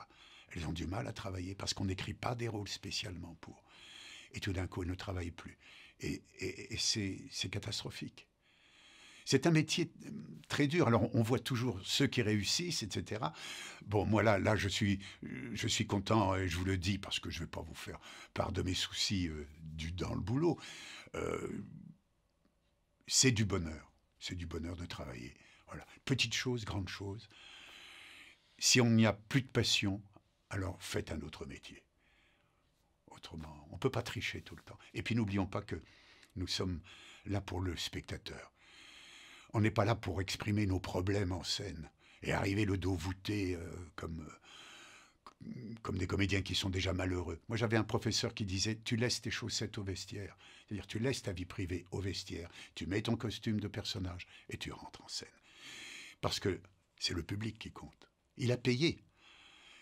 Elles 0.55 0.67
ont 0.67 0.73
du 0.73 0.85
mal 0.85 1.07
à 1.07 1.13
travailler 1.13 1.55
parce 1.55 1.73
qu'on 1.73 1.85
n'écrit 1.85 2.13
pas 2.13 2.35
des 2.35 2.47
rôles 2.47 2.69
spécialement 2.69 3.35
pour. 3.41 3.63
Et 4.33 4.39
tout 4.39 4.53
d'un 4.53 4.67
coup, 4.67 4.83
elles 4.83 4.89
ne 4.89 4.95
travaillent 4.95 5.31
plus. 5.31 5.57
et 5.99 6.21
c'est 6.77 7.49
catastrophique. 7.49 8.27
C'est 9.25 9.47
un 9.47 9.51
métier 9.51 9.91
euh, 10.05 10.09
très 10.47 10.67
dur. 10.67 10.87
Alors, 10.87 11.13
on 11.15 11.23
voit 11.23 11.39
toujours 11.39 11.79
ceux 11.83 12.07
qui 12.07 12.21
réussissent, 12.21 12.83
etc. 12.83 13.21
Bon, 13.85 14.05
moi, 14.05 14.21
là, 14.21 14.37
là 14.37 14.55
je, 14.55 14.69
suis, 14.69 14.99
euh, 15.23 15.49
je 15.53 15.67
suis 15.67 15.87
content, 15.87 16.35
et 16.35 16.47
je 16.47 16.55
vous 16.57 16.65
le 16.65 16.77
dis, 16.77 16.99
parce 16.99 17.19
que 17.19 17.31
je 17.31 17.39
ne 17.39 17.45
vais 17.45 17.49
pas 17.49 17.63
vous 17.63 17.73
faire 17.73 17.99
part 18.33 18.51
de 18.51 18.61
mes 18.61 18.75
soucis 18.75 19.27
euh, 19.27 19.47
du, 19.59 19.91
dans 19.91 20.13
le 20.13 20.21
boulot. 20.21 20.59
c'est 23.07 23.31
du 23.31 23.45
bonheur. 23.45 23.91
C'est 24.19 24.35
du 24.35 24.47
bonheur 24.47 24.75
de 24.75 24.85
travailler. 24.85 25.33
Voilà. 25.67 25.85
Petite 26.05 26.33
chose, 26.33 26.65
grande 26.65 26.89
chose. 26.89 27.27
Si 28.57 28.79
on 28.79 28.89
n'y 28.89 29.05
a 29.05 29.13
plus 29.13 29.41
de 29.41 29.47
passion, 29.47 30.01
alors 30.49 30.81
faites 30.81 31.11
un 31.11 31.21
autre 31.21 31.45
métier. 31.45 31.83
Autrement, 33.07 33.67
on 33.69 33.73
ne 33.73 33.79
peut 33.79 33.91
pas 33.91 34.01
tricher 34.01 34.41
tout 34.41 34.55
le 34.55 34.63
temps. 34.63 34.77
Et 34.93 35.03
puis 35.03 35.15
n'oublions 35.15 35.45
pas 35.45 35.61
que 35.61 35.81
nous 36.35 36.47
sommes 36.47 36.81
là 37.25 37.41
pour 37.41 37.59
le 37.59 37.75
spectateur. 37.75 38.54
On 39.55 39.61
n'est 39.61 39.71
pas 39.71 39.85
là 39.85 39.95
pour 39.95 40.19
exprimer 40.19 40.65
nos 40.65 40.81
problèmes 40.81 41.31
en 41.31 41.41
scène 41.45 41.89
et 42.23 42.33
arriver 42.33 42.65
le 42.65 42.77
dos 42.77 42.93
voûté 42.93 43.55
euh, 43.55 43.71
comme, 43.95 44.29
euh, 45.47 45.73
comme 45.81 45.97
des 45.97 46.07
comédiens 46.07 46.41
qui 46.41 46.55
sont 46.55 46.69
déjà 46.69 46.91
malheureux. 46.91 47.39
Moi, 47.47 47.55
j'avais 47.55 47.77
un 47.77 47.85
professeur 47.85 48.33
qui 48.33 48.43
disait 48.43 48.81
Tu 48.83 48.97
laisses 48.97 49.21
tes 49.21 49.31
chaussettes 49.31 49.77
au 49.77 49.83
vestiaire. 49.83 50.37
C'est-à-dire, 50.67 50.87
tu 50.87 50.99
laisses 50.99 51.21
ta 51.21 51.31
vie 51.31 51.45
privée 51.45 51.85
au 51.91 52.01
vestiaire, 52.01 52.49
tu 52.75 52.85
mets 52.85 53.01
ton 53.01 53.15
costume 53.15 53.61
de 53.61 53.69
personnage 53.69 54.27
et 54.49 54.57
tu 54.57 54.73
rentres 54.73 55.01
en 55.01 55.07
scène. 55.07 55.29
Parce 56.19 56.41
que 56.41 56.59
c'est 56.99 57.13
le 57.13 57.23
public 57.23 57.57
qui 57.57 57.71
compte. 57.71 58.09
Il 58.35 58.51
a 58.51 58.57
payé. 58.57 58.99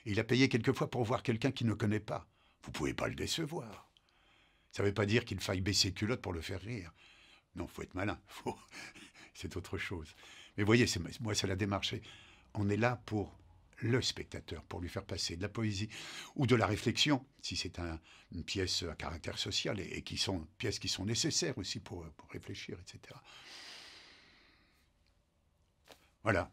Il 0.05 0.19
a 0.19 0.23
payé 0.23 0.49
quelquefois 0.49 0.91
pour 0.91 1.03
voir 1.03 1.23
quelqu'un 1.23 1.51
qui 1.51 1.65
ne 1.65 1.73
connaît 1.73 1.99
pas. 1.99 2.27
Vous 2.61 2.71
pouvez 2.71 2.93
pas 2.93 3.07
le 3.07 3.15
décevoir. 3.15 3.89
Ça 4.71 4.83
ne 4.83 4.89
veut 4.89 4.93
pas 4.93 5.07
dire 5.07 5.25
qu'il 5.25 5.39
faille 5.39 5.61
baisser 5.61 5.93
culotte 5.93 6.21
pour 6.21 6.33
le 6.33 6.41
faire 6.41 6.61
rire. 6.61 6.93
Non, 7.55 7.67
faut 7.67 7.81
être 7.81 7.95
malin. 7.95 8.19
Faut 8.27 8.55
c'est 9.33 9.55
autre 9.57 9.77
chose. 9.77 10.15
Mais 10.57 10.63
voyez, 10.63 10.85
moi, 11.19 11.35
c'est 11.35 11.47
la 11.47 11.55
démarche. 11.55 11.95
On 12.53 12.69
est 12.69 12.77
là 12.77 13.01
pour 13.05 13.33
le 13.83 14.01
spectateur 14.01 14.63
pour 14.63 14.79
lui 14.79 14.89
faire 14.89 15.05
passer 15.05 15.35
de 15.35 15.41
la 15.41 15.49
poésie 15.49 15.89
ou 16.35 16.47
de 16.47 16.55
la 16.55 16.65
réflexion, 16.65 17.25
si 17.41 17.55
c'est 17.55 17.79
une 18.31 18.43
pièce 18.43 18.83
à 18.83 18.95
caractère 18.95 19.37
social 19.37 19.79
et, 19.79 20.01
qui 20.03 20.17
sont 20.17 20.47
pièces 20.57 20.79
qui 20.79 20.87
sont 20.87 21.05
nécessaires 21.05 21.57
aussi 21.57 21.79
pour, 21.79 22.05
réfléchir, 22.31 22.77
etc. 22.79 23.19
Voilà. 26.23 26.51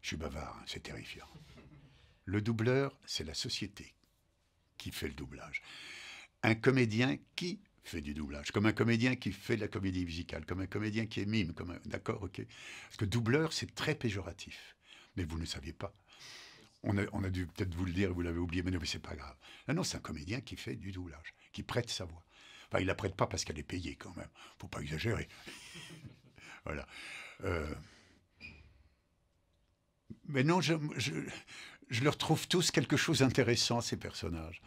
Je 0.00 0.08
suis 0.08 0.16
bavard, 0.16 0.56
hein, 0.58 0.64
c'est 0.66 0.82
terrifiant. 0.82 1.26
Le 2.24 2.40
doubleur, 2.40 2.98
c'est 3.06 3.24
la 3.24 3.34
société 3.34 3.94
qui 4.76 4.90
fait 4.90 5.08
le 5.08 5.14
doublage. 5.14 5.62
Un 6.42 6.54
comédien 6.54 7.18
qui 7.36 7.60
fait 7.88 8.00
du 8.00 8.14
doublage, 8.14 8.50
comme 8.52 8.66
un 8.66 8.72
comédien 8.72 9.16
qui 9.16 9.32
fait 9.32 9.56
de 9.56 9.62
la 9.62 9.68
comédie 9.68 10.04
musicale, 10.04 10.44
comme 10.46 10.60
un 10.60 10.66
comédien 10.66 11.06
qui 11.06 11.20
est 11.20 11.26
mime, 11.26 11.52
comme 11.52 11.70
un... 11.70 11.80
D'accord, 11.86 12.22
ok. 12.22 12.42
Parce 12.84 12.96
que 12.96 13.04
doubleur, 13.04 13.52
c'est 13.52 13.74
très 13.74 13.94
péjoratif. 13.94 14.76
Mais 15.16 15.24
vous 15.24 15.38
ne 15.38 15.44
saviez 15.44 15.72
pas. 15.72 15.94
On 16.84 16.96
a, 16.96 17.30
dû 17.30 17.46
peut-être 17.46 17.74
vous 17.74 17.84
le 17.84 17.92
dire, 17.92 18.12
vous 18.14 18.22
l'avez 18.22 18.38
oublié, 18.38 18.62
mais 18.62 18.70
non, 18.70 18.78
mais 18.80 18.86
c'est 18.86 19.00
pas 19.00 19.16
grave. 19.16 19.34
Non, 19.66 19.74
non, 19.74 19.82
c'est 19.82 19.96
un 19.96 20.00
comédien 20.00 20.40
qui 20.40 20.56
fait 20.56 20.76
du 20.76 20.92
doublage, 20.92 21.34
qui 21.52 21.64
prête 21.64 21.90
sa 21.90 22.04
voix. 22.04 22.24
Enfin, 22.68 22.80
il 22.80 22.86
la 22.86 22.94
prête 22.94 23.16
pas 23.16 23.26
parce 23.26 23.44
qu'elle 23.44 23.58
est 23.58 23.64
payée 23.64 23.96
quand 23.96 24.14
même. 24.16 24.28
Faut 24.58 24.68
pas 24.68 24.80
exagérer. 24.80 25.28
voilà. 26.64 26.86
Euh, 27.44 27.74
mais 30.26 30.44
non, 30.44 30.60
je, 30.60 30.74
je, 30.98 32.04
leur 32.04 32.16
trouve 32.16 32.46
tous 32.46 32.70
quelque 32.70 32.96
chose 32.96 33.20
d'intéressant, 33.20 33.80
ces 33.80 33.96
personnages. 33.96 34.62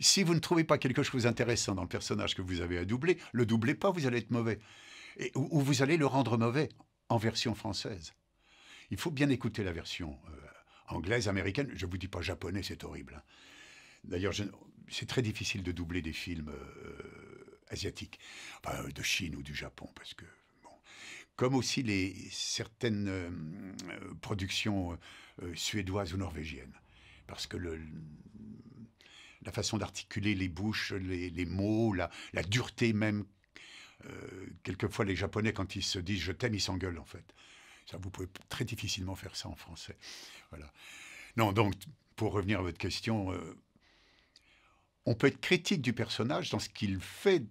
Si 0.00 0.22
vous 0.22 0.34
ne 0.34 0.40
trouvez 0.40 0.64
pas 0.64 0.78
quelque 0.78 1.02
chose 1.02 1.24
d'intéressant 1.24 1.74
dans 1.74 1.82
le 1.82 1.88
personnage 1.88 2.34
que 2.34 2.42
vous 2.42 2.60
avez 2.60 2.78
à 2.78 2.84
doubler, 2.84 3.18
le 3.32 3.46
doublez 3.46 3.74
pas, 3.74 3.90
vous 3.90 4.06
allez 4.06 4.18
être 4.18 4.30
mauvais. 4.30 4.58
Ou, 5.34 5.60
vous 5.60 5.82
allez 5.82 5.96
le 5.96 6.06
rendre 6.06 6.36
mauvais 6.36 6.68
en 7.08 7.18
version 7.18 7.54
française. 7.54 8.14
Il 8.90 8.98
faut 8.98 9.10
bien 9.10 9.30
écouter 9.30 9.64
la 9.64 9.72
version 9.72 10.18
euh, 10.28 10.94
anglaise, 10.94 11.28
américaine. 11.28 11.70
Je 11.74 11.86
ne 11.86 11.90
vous 11.90 11.98
dis 11.98 12.08
pas 12.08 12.20
japonais, 12.20 12.62
c'est 12.62 12.84
horrible. 12.84 13.14
Hein. 13.16 13.22
D'ailleurs, 14.04 14.34
c'est 14.88 15.06
très 15.06 15.22
difficile 15.22 15.62
de 15.62 15.72
doubler 15.72 16.02
des 16.02 16.12
films 16.12 16.50
euh, 16.50 17.60
asiatiques, 17.68 18.18
de 18.94 19.02
Chine 19.02 19.36
ou 19.36 19.42
du 19.42 19.54
Japon, 19.54 19.88
parce 19.94 20.14
que 20.14 20.24
comme 21.36 21.54
aussi 21.54 21.82
les, 21.82 22.14
certaines 22.30 23.08
euh, 23.08 23.30
productions 24.20 24.96
suédoises 25.54 26.14
ou 26.14 26.16
norvégiennes. 26.16 26.74
Parce 27.26 27.46
que 27.48 27.56
le, 27.56 27.80
la 29.44 29.52
façon 29.52 29.78
d'articuler 29.78 30.34
les 30.34 30.48
bouches, 30.48 30.92
les, 30.92 31.46
mots, 31.46 31.92
la, 31.92 32.10
dureté 32.48 32.92
même. 32.92 33.24
Euh, 34.06 34.46
quelquefois, 34.62 35.04
les 35.04 35.16
Japonais, 35.16 35.52
quand 35.52 35.76
ils 35.76 35.82
se 35.82 35.98
disent 35.98 36.20
je 36.20 36.32
t'aime, 36.32 36.54
ils 36.54 36.60
s'engueulent 36.60 36.98
en 36.98 37.04
fait. 37.04 37.34
Ça, 37.86 37.96
vous 37.98 38.10
pouvez 38.10 38.28
très 38.48 38.64
difficilement 38.64 39.14
faire 39.14 39.36
ça 39.36 39.48
en 39.48 39.54
français. 39.54 39.96
Voilà. 40.50 40.72
Non, 41.36 41.52
donc, 41.52 41.74
pour 42.16 42.32
revenir 42.32 42.60
à 42.60 42.62
votre 42.62 42.78
question, 42.78 43.32
on 45.06 45.14
peut 45.14 45.26
être 45.26 45.40
critique 45.40 45.82
du 45.82 45.92
personnage 45.92 46.50
dans 46.50 46.58
ce 46.58 46.68
qu'il 46.68 47.00
fait 47.00 47.44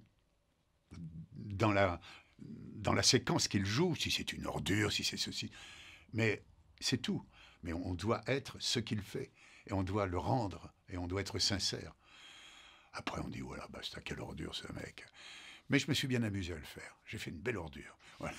dans 1.36 1.72
la, 1.72 2.00
dans 2.40 2.94
la 2.94 3.04
séquence 3.04 3.48
qu'il 3.48 3.66
joue, 3.66 3.96
si 3.96 4.12
c'est 4.12 4.34
une 4.34 4.46
ordure, 4.46 4.92
si 4.92 5.04
c'est 5.04 5.18
ceci. 5.18 5.52
Mais 6.14 6.44
c'est 6.80 7.02
tout. 7.02 7.24
Mais 7.64 7.74
on 7.74 7.94
doit 7.94 8.22
être 8.28 8.58
ce 8.60 8.80
qu'il 8.80 9.02
fait. 9.02 9.32
Et 9.68 9.74
on 9.74 9.84
doit 9.84 10.06
le 10.06 10.18
rendre. 10.18 10.74
Et 10.94 10.98
on 10.98 11.08
doit 11.08 11.22
être 11.22 11.40
sincère. 11.40 11.94
Après, 12.94 13.20
on 13.22 13.28
dit, 13.28 13.42
voilà, 13.42 13.68
basta, 13.70 14.00
quelle 14.00 14.22
ordure 14.22 14.56
ce 14.56 14.72
mec. 14.72 15.06
Mais 15.70 15.80
je 15.80 15.88
me 15.88 15.94
suis 15.94 16.08
bien 16.08 16.24
amusé 16.24 16.54
à 16.54 16.58
le 16.58 16.64
faire. 16.64 16.98
J'ai 17.06 17.18
fait 17.18 17.32
une 17.32 17.40
belle 17.40 17.58
ordure. 17.58 17.98
Voilà. 18.20 18.36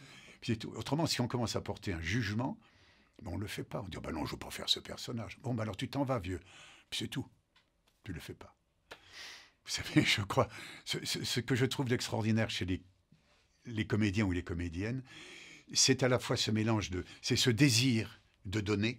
tout. 0.60 0.70
Autrement, 0.70 1.06
si 1.06 1.20
on 1.20 1.28
commence 1.28 1.56
à 1.56 1.60
porter 1.60 1.92
un 1.92 2.00
jugement, 2.00 2.58
ben, 3.20 3.32
on 3.32 3.36
ne 3.36 3.42
le 3.42 3.48
fait 3.48 3.64
pas. 3.64 3.82
On 3.82 3.88
dit, 3.88 3.98
oh, 3.98 4.00
ben 4.00 4.12
non, 4.12 4.20
je 4.20 4.30
ne 4.30 4.30
veux 4.32 4.38
pas 4.38 4.50
faire 4.50 4.68
ce 4.68 4.80
personnage. 4.80 5.38
Bon, 5.40 5.52
ben 5.52 5.64
alors 5.64 5.76
tu 5.76 5.88
t'en 5.90 6.04
vas, 6.04 6.18
vieux. 6.18 6.40
Puis 6.88 7.00
c'est 7.00 7.08
tout. 7.08 7.26
Tu 8.04 8.12
ne 8.12 8.14
le 8.14 8.20
fais 8.20 8.34
pas. 8.34 8.56
Vous 9.64 9.70
savez, 9.70 10.02
je 10.04 10.22
crois, 10.22 10.48
ce, 10.84 11.04
ce 11.04 11.40
que 11.40 11.56
je 11.56 11.66
trouve 11.66 11.88
d'extraordinaire 11.88 12.50
chez 12.50 12.64
les 12.64 12.82
les 13.66 13.86
comédiens 13.86 14.24
ou 14.24 14.32
les 14.32 14.42
comédiennes, 14.42 15.02
c'est 15.72 16.02
à 16.02 16.08
la 16.08 16.18
fois 16.18 16.36
ce 16.36 16.50
mélange 16.50 16.90
de, 16.90 17.04
c'est 17.20 17.36
ce 17.36 17.50
désir 17.50 18.20
de 18.44 18.60
donner. 18.60 18.96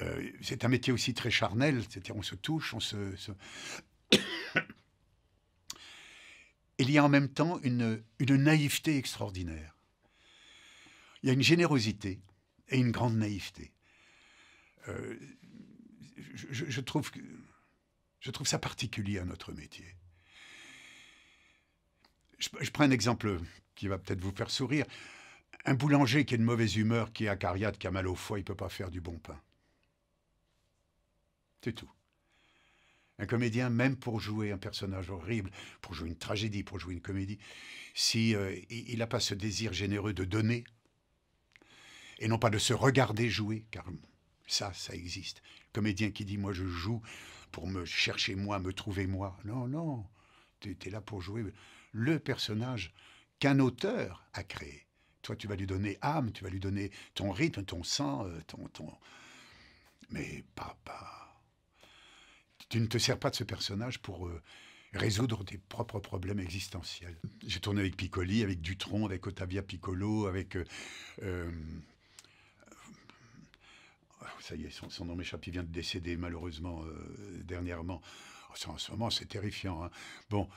Euh, 0.00 0.30
c'est 0.40 0.64
un 0.64 0.68
métier 0.68 0.92
aussi 0.92 1.14
très 1.14 1.30
charnel, 1.30 1.82
c'est-à-dire 1.82 2.16
on 2.16 2.22
se 2.22 2.34
touche, 2.34 2.74
on 2.74 2.80
se, 2.80 2.96
Il 6.78 6.90
y 6.90 6.98
a 6.98 7.04
en 7.04 7.08
même 7.08 7.28
temps 7.28 7.60
une, 7.62 8.02
naïveté 8.20 8.96
extraordinaire. 8.96 9.76
Il 11.22 11.28
y 11.28 11.30
a 11.30 11.32
une 11.32 11.42
générosité 11.42 12.20
et 12.68 12.78
une 12.78 12.90
grande 12.90 13.16
naïveté. 13.16 13.72
Euh, 14.88 15.16
je, 16.50 16.80
trouve, 16.80 17.10
ça 18.44 18.58
particulier 18.58 19.18
à 19.18 19.24
notre 19.24 19.52
métier. 19.52 19.86
Je, 22.38 22.70
prends 22.70 22.84
un 22.84 22.90
exemple 22.90 23.38
qui 23.76 23.86
va 23.86 23.98
peut-être 23.98 24.20
vous 24.20 24.34
faire 24.34 24.50
sourire. 24.50 24.86
Un 25.64 25.74
boulanger 25.74 26.24
qui 26.24 26.34
est 26.34 26.38
de 26.38 26.42
mauvaise 26.42 26.76
humeur, 26.76 27.12
qui 27.12 27.26
est 27.26 27.28
acariate, 27.28 27.78
qui 27.78 27.86
a 27.86 27.92
mal 27.92 28.08
au 28.08 28.16
foie, 28.16 28.38
il 28.38 28.42
ne 28.42 28.46
peut 28.46 28.56
pas 28.56 28.68
faire 28.68 28.90
du 28.90 29.00
bon 29.00 29.18
pain. 29.18 29.40
C'est 31.62 31.72
tout. 31.72 31.90
Un 33.18 33.26
comédien, 33.26 33.70
même 33.70 33.96
pour 33.96 34.20
jouer 34.20 34.52
un 34.52 34.58
personnage 34.58 35.10
horrible, 35.10 35.50
pour 35.80 35.94
jouer 35.94 36.08
une 36.08 36.16
tragédie, 36.16 36.64
pour 36.64 36.78
jouer 36.78 36.94
une 36.94 37.00
comédie, 37.00 37.38
si 37.94 38.34
euh, 38.34 38.56
il 38.70 38.98
n'a 38.98 39.06
pas 39.06 39.20
ce 39.20 39.34
désir 39.34 39.72
généreux 39.72 40.12
de 40.12 40.24
donner, 40.24 40.64
et 42.18 42.28
non 42.28 42.38
pas 42.38 42.50
de 42.50 42.58
se 42.58 42.72
regarder 42.72 43.28
jouer, 43.28 43.66
car 43.70 43.84
ça, 44.46 44.72
ça 44.72 44.94
existe. 44.94 45.42
comédien 45.72 46.10
qui 46.10 46.24
dit 46.24 46.38
moi 46.38 46.52
je 46.52 46.66
joue 46.66 47.00
pour 47.52 47.66
me 47.66 47.84
chercher 47.84 48.34
moi, 48.34 48.58
me 48.58 48.72
trouver 48.72 49.06
moi. 49.06 49.38
Non, 49.44 49.68
non, 49.68 50.06
tu 50.60 50.76
es 50.84 50.90
là 50.90 51.00
pour 51.00 51.20
jouer 51.20 51.44
le 51.92 52.18
personnage 52.18 52.92
qu'un 53.38 53.60
auteur 53.60 54.26
a 54.32 54.42
créé. 54.42 54.86
Toi, 55.20 55.36
tu 55.36 55.46
vas 55.46 55.54
lui 55.54 55.66
donner 55.66 55.98
âme, 56.00 56.32
tu 56.32 56.42
vas 56.42 56.50
lui 56.50 56.58
donner 56.58 56.90
ton 57.14 57.30
rythme, 57.30 57.64
ton 57.64 57.84
sang, 57.84 58.26
euh, 58.26 58.40
ton, 58.48 58.66
ton... 58.68 58.92
Mais 60.10 60.44
pas, 60.56 60.76
pas. 60.84 61.21
Tu 62.72 62.80
ne 62.80 62.86
te 62.86 62.96
sers 62.96 63.18
pas 63.18 63.28
de 63.28 63.34
ce 63.34 63.44
personnage 63.44 63.98
pour 63.98 64.26
euh, 64.26 64.40
résoudre 64.94 65.44
tes 65.44 65.58
propres 65.58 66.00
problèmes 66.00 66.40
existentiels. 66.40 67.18
J'ai 67.46 67.60
tourné 67.60 67.82
avec 67.82 67.98
Piccoli, 67.98 68.42
avec 68.42 68.62
Dutron, 68.62 69.04
avec 69.04 69.26
Ottavia 69.26 69.62
Piccolo, 69.62 70.24
avec... 70.24 70.56
Euh, 71.22 71.50
ça 74.40 74.56
y 74.56 74.64
est, 74.64 74.70
son, 74.70 75.04
nom 75.04 75.14
m'échappe, 75.14 75.46
il 75.48 75.52
vient 75.52 75.62
de 75.62 75.68
décéder 75.68 76.16
malheureusement 76.16 76.82
dernièrement. 77.44 78.00
Oh, 78.48 78.70
en 78.70 78.78
ce 78.78 78.90
moment, 78.92 79.10
c'est 79.10 79.26
terrifiant. 79.26 79.84
Hein. 79.84 79.90
Bon, 80.30 80.48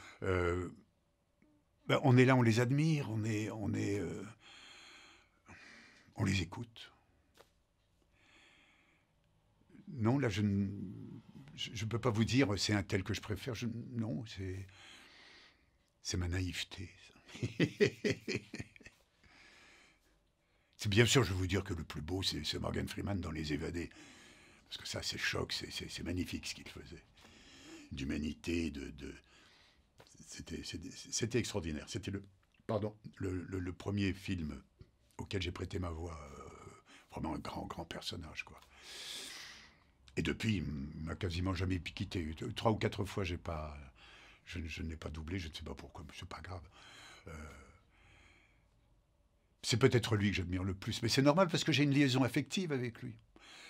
ben, 1.87 1.99
on 2.03 2.15
est 2.15 2.23
là, 2.23 2.37
on 2.37 2.41
les 2.41 2.61
admire, 2.61 3.11
on 3.11 3.25
est, 3.25 3.51
on 3.51 3.73
est, 3.73 3.99
euh, 3.99 4.23
on 6.15 6.23
les 6.23 6.41
écoute. 6.41 6.93
Non, 9.89 10.17
là, 10.17 10.29
je 10.29 10.41
ne 10.41 10.67
je, 11.55 11.85
peux 11.85 11.99
pas 11.99 12.09
vous 12.09 12.25
dire 12.25 12.57
c'est 12.57 12.73
un 12.73 12.83
tel 12.83 13.03
que 13.03 13.13
je 13.13 13.21
préfère. 13.21 13.53
Non, 13.93 14.25
c'est 14.25 14.65
c'est 16.01 16.17
ma 16.17 16.27
naïveté. 16.27 16.89
c'est 20.77 20.89
bien 20.89 21.05
sûr, 21.05 21.23
je 21.23 21.31
veux 21.31 21.37
vous 21.37 21.47
dire 21.47 21.63
que 21.63 21.73
le 21.73 21.83
plus 21.83 22.01
beau, 22.01 22.21
c'est 22.21 22.59
Morgan 22.59 22.87
Freeman 22.87 23.19
dans 23.19 23.31
Les 23.31 23.53
Évadés. 23.53 23.89
Parce 24.69 24.77
que 24.77 24.87
ça, 24.87 25.01
c'est 25.01 25.17
choc, 25.17 25.51
c'est 25.53 26.03
magnifique 26.03 26.45
ce 26.45 26.53
qu'il 26.53 26.67
faisait. 26.67 27.03
D'humanité, 27.91 28.69
de, 28.71 28.93
c'était 30.27 31.39
extraordinaire. 31.39 31.85
C'était 31.87 32.11
le, 32.11 32.23
pardon, 32.67 32.95
le, 33.17 33.71
premier 33.73 34.13
film 34.13 34.61
auquel 35.17 35.41
j'ai 35.41 35.51
prêté 35.51 35.79
ma 35.79 35.89
voix. 35.89 36.19
Euh, 36.19 36.45
vraiment 37.11 37.35
un 37.35 37.39
grand, 37.39 37.65
grand 37.65 37.85
personnage, 37.85 38.43
quoi. 38.43 38.59
Et 40.17 40.21
depuis, 40.21 40.57
il 40.57 40.63
m'a 41.03 41.15
quasiment 41.15 41.53
jamais 41.53 41.79
quitté. 41.79 42.33
Trois 42.55 42.71
ou 42.71 42.75
quatre 42.75 43.03
fois, 43.05 43.23
j'ai 43.23 43.37
pas, 43.37 43.77
je, 44.45 44.59
je 44.65 44.81
n'ai 44.81 44.95
pas 44.95 45.09
doublé, 45.09 45.39
je 45.39 45.49
ne 45.49 45.53
sais 45.53 45.63
pas 45.63 45.75
pourquoi, 45.75 46.05
mais 46.07 46.13
c'est 46.17 46.27
pas 46.27 46.41
grave. 46.41 46.67
Euh, 47.27 47.31
c'est 49.61 49.77
peut-être 49.77 50.15
lui 50.15 50.29
que 50.29 50.37
j'admire 50.37 50.63
le 50.63 50.73
plus, 50.73 51.01
mais 51.01 51.09
c'est 51.09 51.21
normal 51.21 51.47
parce 51.49 51.63
que 51.63 51.71
j'ai 51.71 51.83
une 51.83 51.93
liaison 51.93 52.23
affective 52.23 52.71
avec 52.71 53.01
lui. 53.01 53.15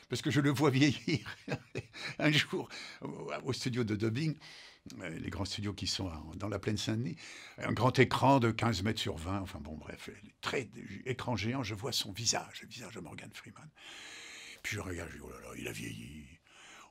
Parce 0.09 0.21
que 0.21 0.29
je 0.29 0.39
le 0.39 0.51
vois 0.51 0.69
vieillir. 0.69 1.35
un 2.19 2.31
jour, 2.31 2.69
au 3.43 3.53
studio 3.53 3.83
de 3.83 3.95
dubbing, 3.95 4.35
euh, 4.99 5.09
les 5.17 5.29
grands 5.29 5.45
studios 5.45 5.73
qui 5.73 5.87
sont 5.87 6.11
dans 6.35 6.47
la 6.47 6.59
plaine 6.59 6.77
Saint-Denis, 6.77 7.15
un 7.57 7.71
grand 7.71 7.97
écran 7.97 8.39
de 8.39 8.51
15 8.51 8.83
mètres 8.83 8.99
sur 8.99 9.15
20, 9.17 9.39
enfin 9.39 9.59
bon, 9.59 9.77
bref, 9.77 10.09
très 10.41 10.69
écran 11.05 11.35
géant, 11.35 11.63
je 11.63 11.73
vois 11.73 11.91
son 11.91 12.11
visage, 12.11 12.61
le 12.61 12.67
visage 12.67 12.93
de 12.93 12.99
Morgan 12.99 13.31
Freeman. 13.33 13.69
Puis 14.61 14.75
je 14.75 14.81
regarde, 14.81 15.09
oh 15.23 15.29
là 15.29 15.39
là, 15.41 15.47
il 15.57 15.67
a 15.67 15.71
vieilli. 15.71 16.24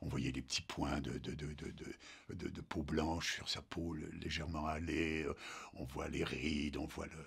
On 0.05 0.07
voyait 0.07 0.31
des 0.31 0.43
petits 0.43 0.61
points 0.61 1.01
de, 1.01 2.61
peau 2.69 2.83
blanche 2.83 3.33
sur 3.33 3.49
sa 3.49 3.63
peau 3.63 3.95
légèrement 4.21 4.67
hâlée, 4.67 5.25
on 5.73 5.83
voit 5.83 6.07
les 6.09 6.23
rides, 6.23 6.77
on 6.77 6.85
voit 6.85 7.07
le... 7.07 7.25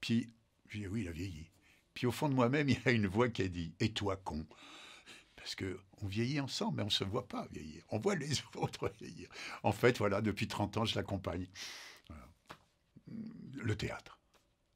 Puis, 0.00 0.30
je 0.68 0.80
dis, 0.80 0.86
oui, 0.86 1.00
il 1.00 1.08
a 1.08 1.12
vieilli. 1.12 1.48
Puis 1.94 2.06
au 2.06 2.12
fond 2.12 2.28
de 2.28 2.34
moi-même, 2.34 2.68
il 2.68 2.78
y 2.78 2.88
a 2.88 2.92
une 2.92 3.06
voix 3.06 3.30
qui 3.30 3.42
a 3.42 3.48
dit 3.48 3.74
Et 3.80 3.92
toi, 3.92 4.16
con? 4.16 4.46
Parce 5.34 5.54
que 5.54 5.80
on 6.02 6.06
vieillit 6.06 6.40
ensemble, 6.40 6.76
mais 6.76 6.82
on 6.82 6.86
ne 6.86 6.90
se 6.90 7.04
voit 7.04 7.26
pas 7.26 7.48
vieillir. 7.50 7.84
On 7.88 7.98
voit 7.98 8.16
les 8.16 8.42
autres 8.56 8.92
vieillir. 9.00 9.28
En 9.62 9.72
fait, 9.72 9.98
voilà, 9.98 10.20
depuis 10.20 10.48
30 10.48 10.76
ans, 10.76 10.84
je 10.84 10.94
l'accompagne. 10.94 11.46
Le 13.54 13.76
théâtre. 13.76 14.18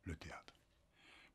Le 0.04 0.16
théâtre. 0.16 0.45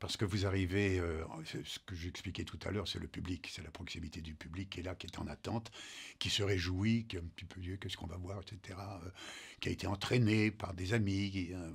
Parce 0.01 0.17
que 0.17 0.25
vous 0.25 0.47
arrivez, 0.47 0.99
euh, 0.99 1.23
ce 1.63 1.77
que 1.77 1.93
j'expliquais 1.93 2.43
tout 2.43 2.57
à 2.65 2.71
l'heure, 2.71 2.87
c'est 2.87 2.97
le 2.97 3.07
public, 3.07 3.47
c'est 3.53 3.61
la 3.61 3.69
proximité 3.69 4.19
du 4.19 4.33
public 4.33 4.71
qui 4.71 4.79
est 4.79 4.83
là, 4.83 4.95
qui 4.95 5.05
est 5.05 5.19
en 5.19 5.27
attente, 5.27 5.71
qui 6.17 6.31
se 6.31 6.41
réjouit, 6.41 7.05
qui 7.05 7.17
est 7.17 7.19
un 7.19 7.27
petit 7.35 7.45
peu 7.45 7.61
Dieu, 7.61 7.77
qu'est-ce 7.77 7.97
qu'on 7.97 8.07
va 8.07 8.17
voir, 8.17 8.41
etc., 8.41 8.79
euh, 8.79 9.11
qui 9.59 9.69
a 9.69 9.71
été 9.71 9.85
entraîné 9.85 10.49
par 10.49 10.73
des 10.73 10.93
amis, 10.93 11.51
euh, 11.51 11.69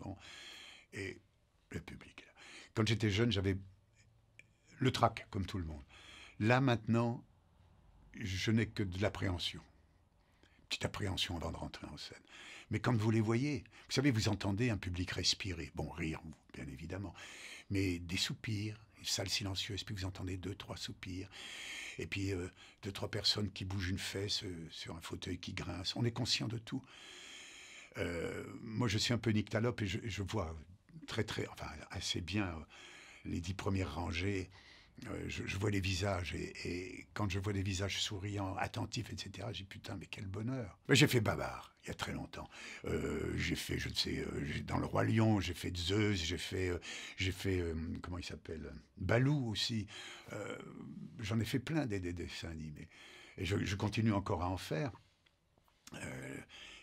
et 0.92 1.20
le 1.70 1.80
public. 1.80 2.24
Quand 2.74 2.88
j'étais 2.88 3.10
jeune, 3.10 3.30
j'avais 3.30 3.56
le 4.80 4.90
trac, 4.90 5.28
comme 5.30 5.46
tout 5.46 5.58
le 5.58 5.64
monde. 5.64 5.84
Là, 6.40 6.60
maintenant, 6.60 7.24
je 8.18 8.50
n'ai 8.50 8.66
que 8.66 8.82
de 8.82 9.00
l'appréhension. 9.00 9.62
Petite 10.68 10.84
appréhension 10.84 11.36
avant 11.36 11.52
de 11.52 11.58
rentrer 11.58 11.86
en 11.86 11.96
scène. 11.96 12.18
Mais 12.70 12.80
quand 12.80 12.96
vous 12.96 13.12
les 13.12 13.20
voyez, 13.20 13.62
vous 13.86 13.92
savez, 13.92 14.10
vous 14.10 14.28
entendez 14.28 14.70
un 14.70 14.78
public 14.78 15.12
respirer, 15.12 15.70
bon, 15.76 15.88
rire, 15.90 16.20
bien 16.52 16.66
évidemment, 16.66 17.14
mais 17.70 17.98
des 17.98 18.16
soupirs, 18.16 18.78
une 18.98 19.04
salle 19.04 19.28
silencieuse, 19.28 19.84
puis 19.84 19.94
vous 19.94 20.04
entendez 20.04 20.36
deux, 20.36 20.54
trois 20.54 20.76
soupirs, 20.76 21.28
et 21.98 22.06
puis 22.06 22.32
euh, 22.32 22.48
deux, 22.82 22.92
trois 22.92 23.10
personnes 23.10 23.50
qui 23.50 23.64
bougent 23.64 23.90
une 23.90 23.98
fesse 23.98 24.44
euh, 24.44 24.66
sur 24.70 24.96
un 24.96 25.00
fauteuil 25.00 25.38
qui 25.38 25.52
grince. 25.52 25.96
On 25.96 26.04
est 26.04 26.12
conscient 26.12 26.48
de 26.48 26.58
tout. 26.58 26.82
Euh, 27.98 28.44
moi, 28.62 28.88
je 28.88 28.98
suis 28.98 29.14
un 29.14 29.18
peu 29.18 29.30
nyctalope 29.30 29.82
et 29.82 29.86
je, 29.86 30.22
vois 30.22 30.54
très, 31.06 31.24
très, 31.24 31.46
enfin, 31.48 31.68
assez 31.90 32.20
bien 32.20 32.54
les 33.24 33.40
dix 33.40 33.54
premières 33.54 33.94
rangées. 33.94 34.50
Je, 35.28 35.56
vois 35.58 35.70
les 35.70 35.80
visages 35.80 36.34
et, 36.34 37.06
quand 37.14 37.30
je 37.30 37.38
vois 37.38 37.52
des 37.52 37.62
visages 37.62 38.00
souriants, 38.00 38.56
attentifs, 38.56 39.12
etc., 39.12 39.48
j'ai 39.52 39.64
putain, 39.64 39.96
mais 39.98 40.06
quel 40.06 40.26
bonheur. 40.26 40.78
j'ai 40.88 41.06
fait 41.06 41.20
Babar 41.20 41.76
il 41.86 41.90
y 41.90 41.92
a 41.92 41.94
très 41.94 42.12
longtemps. 42.12 42.48
Euh, 42.86 43.32
j'ai 43.36 43.54
fait, 43.54 43.78
je 43.78 43.88
ne 43.88 43.94
sais, 43.94 44.18
euh, 44.18 44.60
dans 44.64 44.78
Le 44.78 44.86
Roi 44.86 45.04
Lion, 45.04 45.40
j'ai 45.40 45.54
fait 45.54 45.74
Zeus, 45.76 46.16
j'ai 46.16 46.36
fait, 46.36 46.68
euh, 46.68 46.80
j'ai 47.16 47.30
fait 47.30 47.62
comment 48.02 48.18
il 48.18 48.24
s'appelle 48.24 48.72
Balou 48.96 49.50
aussi. 49.50 49.86
J'en 51.20 51.38
ai 51.38 51.44
fait 51.44 51.60
plein 51.60 51.86
des, 51.86 52.00
dessins 52.00 52.50
animés. 52.50 52.88
Et 53.38 53.44
je, 53.44 53.76
continue 53.76 54.12
encore 54.12 54.42
à 54.42 54.48
en 54.48 54.56
faire. 54.56 54.90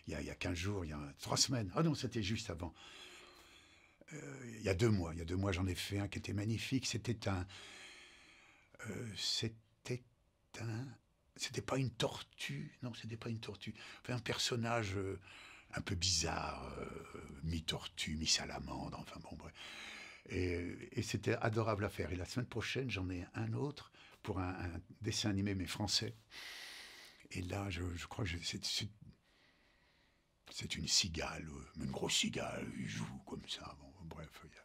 Il 0.08 0.13
y, 0.13 0.15
a, 0.15 0.21
il 0.21 0.28
y 0.28 0.30
a 0.30 0.36
15 0.36 0.56
jours, 0.56 0.86
il 0.86 0.89
y 0.89 0.93
a 0.93 1.13
3 1.19 1.36
semaines. 1.36 1.71
Ah 1.76 1.84
non, 1.84 1.95
c'était 1.95 2.23
juste 2.23 2.49
avant. 2.49 2.73
il 4.13 4.62
y 4.62 4.69
a 4.69 4.73
deux 4.73 4.89
mois. 4.89 5.13
Il 5.13 5.19
y 5.19 5.21
a 5.21 5.26
deux 5.26 5.36
mois, 5.36 5.52
j'en 5.52 5.67
ai 5.67 5.76
fait 5.76 5.99
un 5.99 6.08
qui 6.08 6.19
était 6.19 6.34
magnifique. 6.34 6.86
C'était 6.86 7.28
un. 7.28 7.45
C'était 9.15 10.04
un 10.60 10.88
c'était 11.36 11.62
pas 11.62 11.78
une 11.78 11.89
tortue, 11.89 12.78
non, 12.84 12.93
c'était 12.93 13.17
pas 13.17 13.30
une 13.30 13.39
tortue. 13.39 13.74
Enfin, 14.02 14.15
un 14.15 14.19
personnage 14.19 14.96
euh, 14.96 15.19
un 15.74 15.82
peu 15.82 15.96
bizarre, 15.96 16.63
euh, 16.78 17.39
mi-tortue, 17.43 18.17
mi-salamandre, 18.17 19.00
enfin 19.00 19.19
bon, 19.19 19.36
bref. 19.36 19.54
Et, 20.30 21.02
c'était 21.02 21.36
adorable 21.36 21.86
à 21.86 21.89
faire. 21.89 22.12
Et 22.12 22.15
la 22.15 22.26
semaine 22.26 22.48
prochaine, 22.48 22.89
j'en 22.89 23.10
ai 23.10 23.26
un 23.34 23.54
autre 23.54 23.91
pour 24.22 24.39
un, 24.39 24.56
dessin 25.02 25.30
animé, 25.30 25.56
mais 25.56 25.65
français. 25.65 26.15
Et 27.32 27.41
là, 27.41 27.69
je, 27.69 28.06
crois 28.06 28.24
que 28.24 28.32
c'est, 28.41 28.88
une 30.76 30.88
cigale, 30.88 31.50
une 31.78 31.91
grosse 31.91 32.15
cigale, 32.15 32.72
il 32.78 32.88
joue 32.88 33.17
comme 33.26 33.48
ça. 33.50 33.76
Bon, 33.80 33.91
bref. 34.04 34.30
Est-ce 34.46 34.62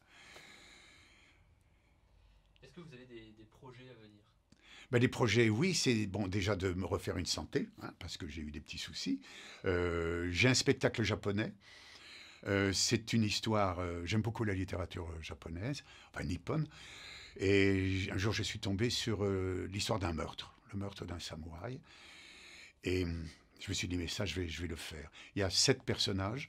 que 2.79 2.89
vous 2.89 2.95
avez 2.95 3.33
des 3.37 3.45
projets 3.45 3.89
à 3.91 3.95
venir 3.95 4.23
ben, 4.91 4.99
les 4.99 5.09
projets, 5.09 5.51
oui, 5.51 5.75
c'est 5.75 6.07
bon 6.07 6.29
déjà 6.29 6.57
de 6.57 6.73
me 6.73 6.87
refaire 6.87 7.19
une 7.19 7.27
santé, 7.27 7.69
hein, 7.83 7.93
parce 7.99 8.17
que 8.17 8.27
j'ai 8.27 8.41
eu 8.41 8.51
des 8.51 8.61
petits 8.61 8.79
soucis. 8.79 9.21
Euh, 9.67 10.31
j'ai 10.31 10.49
un 10.49 10.55
spectacle 10.55 11.03
japonais. 11.03 11.53
Euh, 12.47 12.73
c'est 12.73 13.13
une 13.13 13.23
histoire. 13.23 13.81
Euh, 13.81 14.01
j'aime 14.07 14.23
beaucoup 14.23 14.45
la 14.45 14.55
littérature 14.55 15.07
japonaise, 15.21 15.85
enfin 16.11 16.25
nippone. 16.25 16.67
Et 17.37 18.09
un 18.11 18.17
jour, 18.17 18.33
je 18.33 18.43
suis 18.43 18.61
tombé 18.61 18.89
sur 18.89 19.27
l'histoire 19.27 19.99
d'un 19.99 20.15
meurtre, 20.15 20.55
le 20.73 20.79
meurtre 20.79 21.05
d'un 21.05 21.19
samouraï. 21.19 21.79
Et 22.83 23.07
je 23.61 23.69
me 23.69 23.75
suis 23.75 23.89
dit, 23.89 23.99
mais 23.99 24.09
ça, 24.09 24.25
je 24.25 24.41
vais, 24.41 24.49
je 24.49 24.63
vais 24.63 24.69
le 24.69 24.77
faire. 24.77 25.11
Il 25.37 25.41
y 25.41 25.43
a 25.43 25.51
sept 25.51 25.83
personnages 25.83 26.49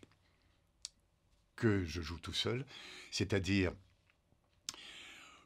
que 1.57 1.83
je 1.83 2.01
joue 2.01 2.19
tout 2.19 2.33
seul, 2.33 2.65
c'est-à-dire 3.11 3.73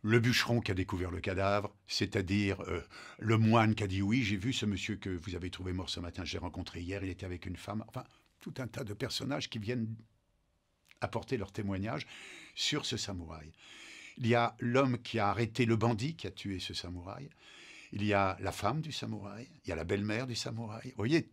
le 0.03 0.19
bûcheron 0.19 0.59
qui 0.59 0.69
a 0.69 0.75
découvert 0.75 1.11
le 1.11 1.21
cadavre, 1.21 1.73
c'est-à-dire 1.87 2.61
euh, 2.67 2.81
le 3.19 3.37
moine 3.37 3.73
qui 3.73 3.83
a 3.83 3.87
dit 3.87 4.01
oui, 4.01 4.21
j'ai 4.21 4.35
vu 4.35 4.51
ce 4.51 4.65
monsieur 4.65 4.97
que 4.97 5.09
vous 5.09 5.35
avez 5.35 5.49
trouvé 5.49 5.71
mort 5.71 5.89
ce 5.89 6.01
matin, 6.01 6.25
j'ai 6.25 6.37
rencontré 6.37 6.81
hier, 6.81 7.03
il 7.03 7.09
était 7.09 7.25
avec 7.25 7.45
une 7.45 7.55
femme, 7.55 7.83
enfin 7.87 8.03
tout 8.41 8.53
un 8.57 8.67
tas 8.67 8.83
de 8.83 8.93
personnages 8.93 9.49
qui 9.49 9.59
viennent 9.59 9.95
apporter 10.99 11.37
leur 11.37 11.53
témoignage 11.53 12.05
sur 12.53 12.85
ce 12.85 12.97
samouraï. 12.97 13.51
Il 14.17 14.27
y 14.27 14.35
a 14.35 14.55
l'homme 14.59 15.01
qui 15.01 15.19
a 15.19 15.29
arrêté 15.29 15.65
le 15.65 15.77
bandit 15.77 16.15
qui 16.15 16.27
a 16.27 16.31
tué 16.31 16.59
ce 16.59 16.73
samouraï, 16.73 17.29
il 17.93 18.03
y 18.03 18.13
a 18.13 18.37
la 18.41 18.51
femme 18.51 18.81
du 18.81 18.91
samouraï, 18.91 19.47
il 19.63 19.69
y 19.69 19.71
a 19.71 19.75
la 19.75 19.85
belle-mère 19.85 20.27
du 20.27 20.35
samouraï. 20.35 20.89
Vous 20.89 20.97
voyez, 20.97 21.29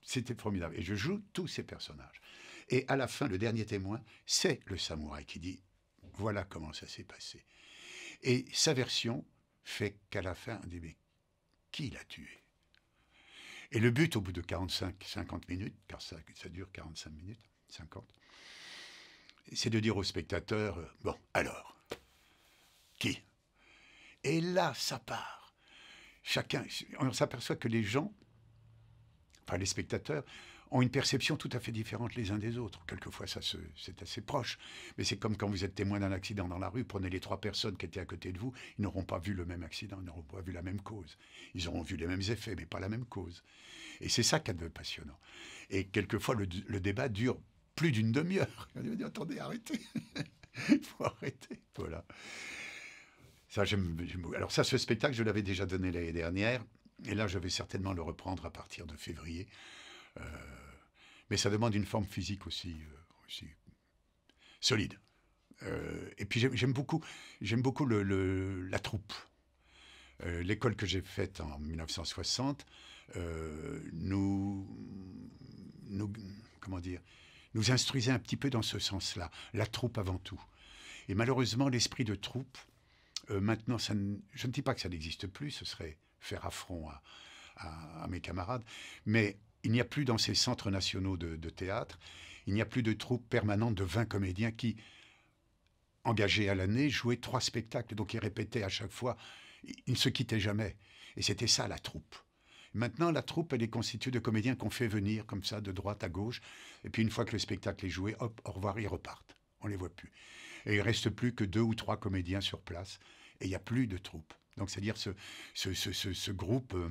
c'était 0.00 0.34
formidable. 0.34 0.76
Et 0.78 0.82
je 0.82 0.94
joue 0.94 1.20
tous 1.34 1.46
ces 1.46 1.62
personnages. 1.62 2.22
Et 2.70 2.86
à 2.88 2.96
la 2.96 3.08
fin, 3.08 3.28
le 3.28 3.36
dernier 3.36 3.66
témoin, 3.66 4.00
c'est 4.24 4.60
le 4.66 4.78
samouraï 4.78 5.26
qui 5.26 5.40
dit, 5.40 5.60
voilà 6.14 6.44
comment 6.44 6.72
ça 6.72 6.86
s'est 6.86 7.04
passé. 7.04 7.44
Et 8.22 8.46
sa 8.52 8.74
version 8.74 9.24
fait 9.64 9.96
qu'à 10.10 10.22
la 10.22 10.34
fin, 10.34 10.60
on 10.64 10.66
dit 10.66 10.80
mais 10.80 10.96
qui 11.70 11.90
l'a 11.90 12.04
tué? 12.04 12.28
Et 13.70 13.80
le 13.80 13.90
but, 13.90 14.16
au 14.16 14.20
bout 14.20 14.32
de 14.32 14.40
45-50 14.40 15.42
minutes, 15.48 15.76
car 15.86 16.00
ça, 16.00 16.16
dure 16.46 16.72
45 16.72 17.10
minutes, 17.10 17.40
50, 17.68 18.04
c'est 19.52 19.70
de 19.70 19.78
dire 19.78 19.96
au 19.96 20.02
spectateur, 20.02 20.78
euh, 20.78 20.86
bon, 21.02 21.14
alors, 21.34 21.76
qui? 22.98 23.22
Et 24.24 24.40
là, 24.40 24.72
ça 24.74 24.98
part. 24.98 25.54
Chacun, 26.22 26.64
on 26.98 27.12
s'aperçoit 27.12 27.56
que 27.56 27.68
les 27.68 27.82
gens, 27.82 28.12
enfin 29.46 29.58
les 29.58 29.66
spectateurs, 29.66 30.24
ont 30.70 30.82
une 30.82 30.90
perception 30.90 31.36
tout 31.36 31.48
à 31.52 31.60
fait 31.60 31.72
différente 31.72 32.14
les 32.14 32.30
uns 32.30 32.38
des 32.38 32.58
autres. 32.58 32.84
Quelquefois, 32.86 33.26
ça 33.26 33.40
c'est 33.42 34.02
assez 34.02 34.20
proche. 34.20 34.58
Mais 34.96 35.04
c'est 35.04 35.16
comme 35.16 35.36
quand 35.36 35.48
vous 35.48 35.64
êtes 35.64 35.74
témoin 35.74 36.00
d'un 36.00 36.12
accident 36.12 36.48
dans 36.48 36.58
la 36.58 36.68
rue, 36.68 36.84
prenez 36.84 37.10
les 37.10 37.20
trois 37.20 37.40
personnes 37.40 37.76
qui 37.76 37.86
étaient 37.86 38.00
à 38.00 38.04
côté 38.04 38.32
de 38.32 38.38
vous, 38.38 38.52
ils 38.78 38.82
n'auront 38.82 39.04
pas 39.04 39.18
vu 39.18 39.34
le 39.34 39.44
même 39.44 39.62
accident, 39.62 39.98
ils 40.00 40.06
n'auront 40.06 40.22
pas 40.22 40.40
vu 40.40 40.52
la 40.52 40.62
même 40.62 40.80
cause. 40.80 41.16
Ils 41.54 41.68
auront 41.68 41.82
vu 41.82 41.96
les 41.96 42.06
mêmes 42.06 42.22
effets, 42.28 42.54
mais 42.56 42.66
pas 42.66 42.80
la 42.80 42.88
même 42.88 43.04
cause. 43.04 43.42
Et 44.00 44.08
c'est 44.08 44.22
ça 44.22 44.40
qui 44.40 44.50
est 44.50 44.68
passionnant. 44.68 45.18
Et 45.70 45.84
quelquefois, 45.84 46.34
le, 46.34 46.80
débat 46.80 47.08
dure 47.08 47.38
plus 47.74 47.92
d'une 47.92 48.12
demi-heure. 48.12 48.68
On 48.76 48.80
dit, 48.80 49.04
attendez, 49.04 49.38
arrêtez. 49.38 49.80
Il 50.70 50.82
faut 50.82 51.04
arrêter. 51.04 51.60
Voilà. 51.76 52.04
Ça, 53.48 53.64
Alors 54.36 54.52
ça, 54.52 54.64
ce 54.64 54.76
spectacle, 54.76 55.14
je 55.14 55.22
l'avais 55.22 55.42
déjà 55.42 55.66
donné 55.66 55.90
l'année 55.90 56.12
dernière. 56.12 56.64
Et 57.06 57.14
là, 57.14 57.26
je 57.26 57.38
vais 57.38 57.48
certainement 57.48 57.92
le 57.92 58.02
reprendre 58.02 58.44
à 58.44 58.50
partir 58.50 58.86
de 58.86 58.96
février. 58.96 59.46
Euh, 60.20 60.24
mais 61.30 61.36
ça 61.36 61.50
demande 61.50 61.74
une 61.74 61.84
forme 61.84 62.06
physique 62.06 62.46
aussi, 62.46 62.80
euh, 62.82 63.46
solide. 64.60 64.98
Euh, 65.62 66.10
et 66.18 66.24
puis 66.24 66.40
j'aime 66.52 66.72
beaucoup, 66.72 67.02
beaucoup 67.58 67.86
le, 67.86 68.62
la 68.68 68.78
troupe. 68.78 69.12
L'école 70.24 70.74
que 70.74 70.84
j'ai 70.84 71.00
faite 71.00 71.40
en 71.40 71.60
1960 71.60 72.66
nous, 73.92 74.68
comment 76.60 76.80
dire, 76.80 77.00
nous 77.54 77.70
instruisait 77.70 78.10
un 78.10 78.18
petit 78.18 78.36
peu 78.36 78.50
dans 78.50 78.62
ce 78.62 78.80
sens-là. 78.80 79.30
La 79.54 79.64
troupe 79.64 79.96
avant 79.96 80.18
tout. 80.18 80.40
Et 81.08 81.14
malheureusement, 81.14 81.68
l'esprit 81.68 82.04
de 82.04 82.16
troupe, 82.16 82.58
maintenant, 83.30 83.78
ça 83.78 83.94
je 84.34 84.46
ne 84.48 84.52
dis 84.52 84.62
pas 84.62 84.74
que 84.74 84.80
ça 84.80 84.88
n'existe 84.88 85.28
plus, 85.28 85.52
ce 85.52 85.64
serait 85.64 85.98
faire 86.18 86.44
affront 86.44 86.88
à 87.54 88.06
mes 88.08 88.20
camarades, 88.20 88.64
mais 89.06 89.38
il 89.64 89.72
n'y 89.72 89.80
a 89.80 89.84
plus 89.84 90.04
dans 90.04 90.18
ces 90.18 90.34
centres 90.34 90.70
nationaux 90.70 91.16
de, 91.16 91.50
théâtre, 91.50 91.98
il 92.46 92.54
n'y 92.54 92.62
a 92.62 92.66
plus 92.66 92.82
de 92.82 92.92
troupe 92.92 93.28
permanente 93.28 93.74
de 93.74 93.84
20 93.84 94.06
comédiens 94.06 94.52
qui, 94.52 94.76
engagés 96.04 96.48
à 96.48 96.54
l'année, 96.54 96.88
jouaient 96.88 97.16
trois 97.16 97.40
spectacles. 97.40 97.94
Donc 97.94 98.14
ils 98.14 98.20
répétaient 98.20 98.62
à 98.62 98.68
chaque 98.68 98.92
fois, 98.92 99.16
ils 99.64 99.92
ne 99.92 99.96
se 99.96 100.08
quittaient 100.08 100.40
jamais. 100.40 100.76
Et 101.16 101.22
c'était 101.22 101.46
ça 101.46 101.68
la 101.68 101.78
troupe. 101.78 102.14
Maintenant, 102.74 103.10
la 103.10 103.22
troupe, 103.22 103.52
elle 103.52 103.62
est 103.62 103.68
constituée 103.68 104.10
de 104.10 104.18
comédiens 104.18 104.54
qu'on 104.54 104.70
fait 104.70 104.88
venir 104.88 105.26
comme 105.26 105.42
ça, 105.42 105.60
de 105.60 105.72
droite 105.72 106.04
à 106.04 106.08
gauche. 106.08 106.40
Et 106.84 106.90
puis 106.90 107.02
une 107.02 107.10
fois 107.10 107.24
que 107.24 107.32
le 107.32 107.38
spectacle 107.38 107.84
est 107.86 107.90
joué, 107.90 108.14
hop, 108.20 108.40
au 108.44 108.52
revoir, 108.52 108.78
ils 108.78 108.86
repartent. 108.86 109.36
On 109.60 109.66
les 109.66 109.76
voit 109.76 109.94
plus. 109.94 110.12
Et 110.66 110.76
il 110.76 110.80
reste 110.80 111.10
plus 111.10 111.34
que 111.34 111.44
deux 111.44 111.60
ou 111.60 111.74
trois 111.74 111.96
comédiens 111.96 112.40
sur 112.40 112.60
place. 112.60 113.00
Et 113.40 113.46
il 113.46 113.48
n'y 113.48 113.54
a 113.54 113.60
plus 113.60 113.86
de 113.86 113.98
troupe. 113.98 114.32
Donc 114.56 114.70
c'est-à-dire 114.70 114.96
ce, 114.96 115.10
ce, 115.54 115.72
ce, 115.74 116.30
groupe... 116.30 116.74
Euh, 116.74 116.90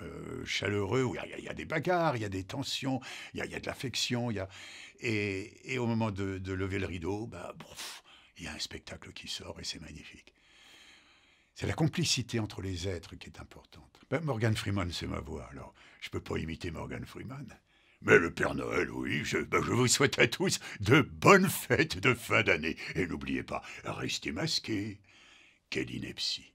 euh, 0.00 0.44
chaleureux, 0.44 1.02
où 1.04 1.14
il 1.14 1.44
y, 1.44 1.48
a 1.48 1.54
des 1.54 1.64
bagarres, 1.64 2.16
il 2.16 2.22
y 2.22 2.24
a 2.24 2.28
des 2.28 2.44
tensions, 2.44 3.00
il 3.34 3.40
y 3.40 3.54
a, 3.54 3.60
de 3.60 3.66
l'affection. 3.66 4.30
Et, 5.00 5.78
au 5.78 5.86
moment 5.86 6.10
de, 6.10 6.52
lever 6.52 6.78
le 6.78 6.86
rideau, 6.86 7.26
bah, 7.26 7.54
il 8.36 8.44
y 8.44 8.46
a 8.46 8.52
un 8.52 8.58
spectacle 8.58 9.12
qui 9.12 9.28
sort 9.28 9.58
et 9.60 9.64
c'est 9.64 9.80
magnifique. 9.80 10.32
C'est 11.54 11.66
la 11.66 11.74
complicité 11.74 12.38
entre 12.38 12.62
les 12.62 12.86
êtres 12.86 13.16
qui 13.16 13.28
est 13.28 13.40
importante. 13.40 14.00
Ben, 14.10 14.20
Morgan 14.20 14.56
Freeman, 14.56 14.92
c'est 14.92 15.08
ma 15.08 15.20
voix, 15.20 15.48
alors 15.50 15.74
je 16.00 16.08
peux 16.08 16.20
pas 16.20 16.38
imiter 16.38 16.70
Morgan 16.70 17.04
Freeman. 17.04 17.58
Mais 18.00 18.16
le 18.18 18.32
Père 18.32 18.54
Noël, 18.54 18.90
oui, 18.92 19.22
je, 19.24 19.38
ben, 19.38 19.60
je 19.62 19.72
vous 19.72 19.88
souhaite 19.88 20.20
à 20.20 20.28
tous 20.28 20.60
de 20.80 21.00
bonnes 21.00 21.48
fêtes 21.48 21.98
de 21.98 22.14
fin 22.14 22.42
d'année. 22.42 22.76
Et 22.94 23.06
n'oubliez 23.06 23.42
pas, 23.42 23.62
restez 23.84 24.30
masqués. 24.30 25.00
Quelle 25.68 25.90
ineptie. 25.90 26.54